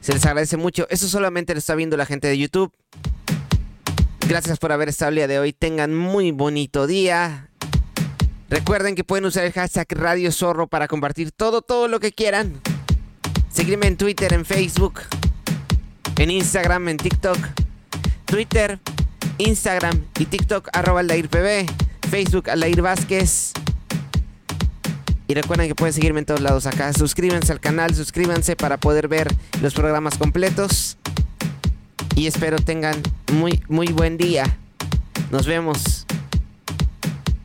Se 0.00 0.12
les 0.12 0.26
agradece 0.26 0.56
mucho. 0.56 0.88
Eso 0.90 1.08
solamente 1.08 1.54
lo 1.54 1.58
está 1.58 1.76
viendo 1.76 1.96
la 1.96 2.04
gente 2.04 2.26
de 2.26 2.36
YouTube. 2.36 2.72
Gracias 4.28 4.58
por 4.58 4.72
haber 4.72 4.88
estado 4.88 5.10
el 5.10 5.14
día 5.14 5.28
de 5.28 5.38
hoy. 5.38 5.52
Tengan 5.52 5.94
muy 5.94 6.32
bonito 6.32 6.88
día. 6.88 7.48
Recuerden 8.50 8.96
que 8.96 9.04
pueden 9.04 9.24
usar 9.24 9.44
el 9.44 9.52
hashtag 9.52 9.86
Radio 9.92 10.32
Zorro 10.32 10.66
para 10.66 10.88
compartir 10.88 11.30
todo, 11.30 11.62
todo 11.62 11.86
lo 11.86 12.00
que 12.00 12.10
quieran. 12.10 12.60
Seguirme 13.48 13.86
en 13.86 13.96
Twitter, 13.96 14.32
en 14.32 14.44
Facebook, 14.44 15.00
en 16.18 16.30
Instagram, 16.30 16.88
en 16.88 16.96
TikTok. 16.96 17.38
Twitter, 18.24 18.80
Instagram 19.38 20.04
y 20.18 20.26
TikTok 20.26 20.70
arroba. 20.72 21.02
Facebook 22.10 22.50
Alair 22.50 22.82
Vázquez. 22.82 23.52
Y 25.26 25.34
recuerden 25.34 25.68
que 25.68 25.74
pueden 25.74 25.94
seguirme 25.94 26.20
en 26.20 26.26
todos 26.26 26.40
lados 26.40 26.66
acá. 26.66 26.92
Suscríbanse 26.92 27.50
al 27.52 27.60
canal, 27.60 27.94
suscríbanse 27.94 28.56
para 28.56 28.76
poder 28.76 29.08
ver 29.08 29.34
los 29.62 29.72
programas 29.72 30.18
completos. 30.18 30.98
Y 32.14 32.26
espero 32.26 32.58
tengan 32.58 33.00
muy, 33.32 33.62
muy 33.68 33.86
buen 33.88 34.18
día. 34.18 34.58
Nos 35.30 35.46
vemos 35.46 36.06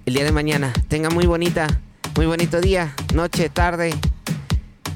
el 0.05 0.13
día 0.13 0.25
de 0.25 0.31
mañana. 0.31 0.73
Tengan 0.89 1.13
muy 1.13 1.25
bonita, 1.25 1.67
muy 2.15 2.25
bonito 2.25 2.59
día, 2.59 2.93
noche, 3.13 3.49
tarde. 3.49 3.93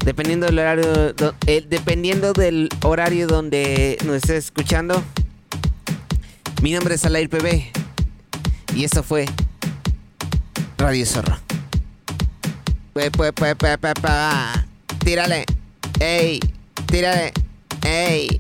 Dependiendo 0.03 0.45
del 0.47 0.59
horario, 0.59 1.15
eh, 1.47 1.65
dependiendo 1.67 2.33
del 2.33 2.67
horario 2.83 3.27
donde 3.27 3.97
nos 4.05 4.17
estés 4.17 4.45
escuchando. 4.45 5.01
Mi 6.61 6.73
nombre 6.73 6.95
es 6.95 7.05
Alair 7.05 7.29
PB. 7.29 7.71
Y 8.75 8.83
esto 8.83 9.03
fue 9.03 9.25
Radio 10.77 11.05
Zorro. 11.05 11.37
Pues, 12.93 13.09
pues, 13.09 13.31
pues, 13.35 13.55
pues, 13.57 13.77
pues, 13.79 13.93
Tírale. 14.99 15.45
Ey. 15.99 16.39
Tírale. 16.85 17.33
Ey. 17.83 18.39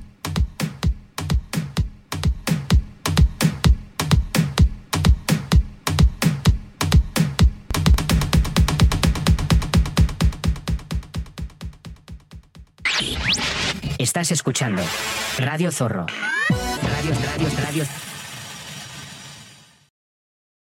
Estás 13.97 14.31
escuchando 14.31 14.83
Radio 15.39 15.71
Zorro. 15.71 16.05
Radio, 16.49 17.15
radio, 17.25 17.49
radio. 17.65 18.12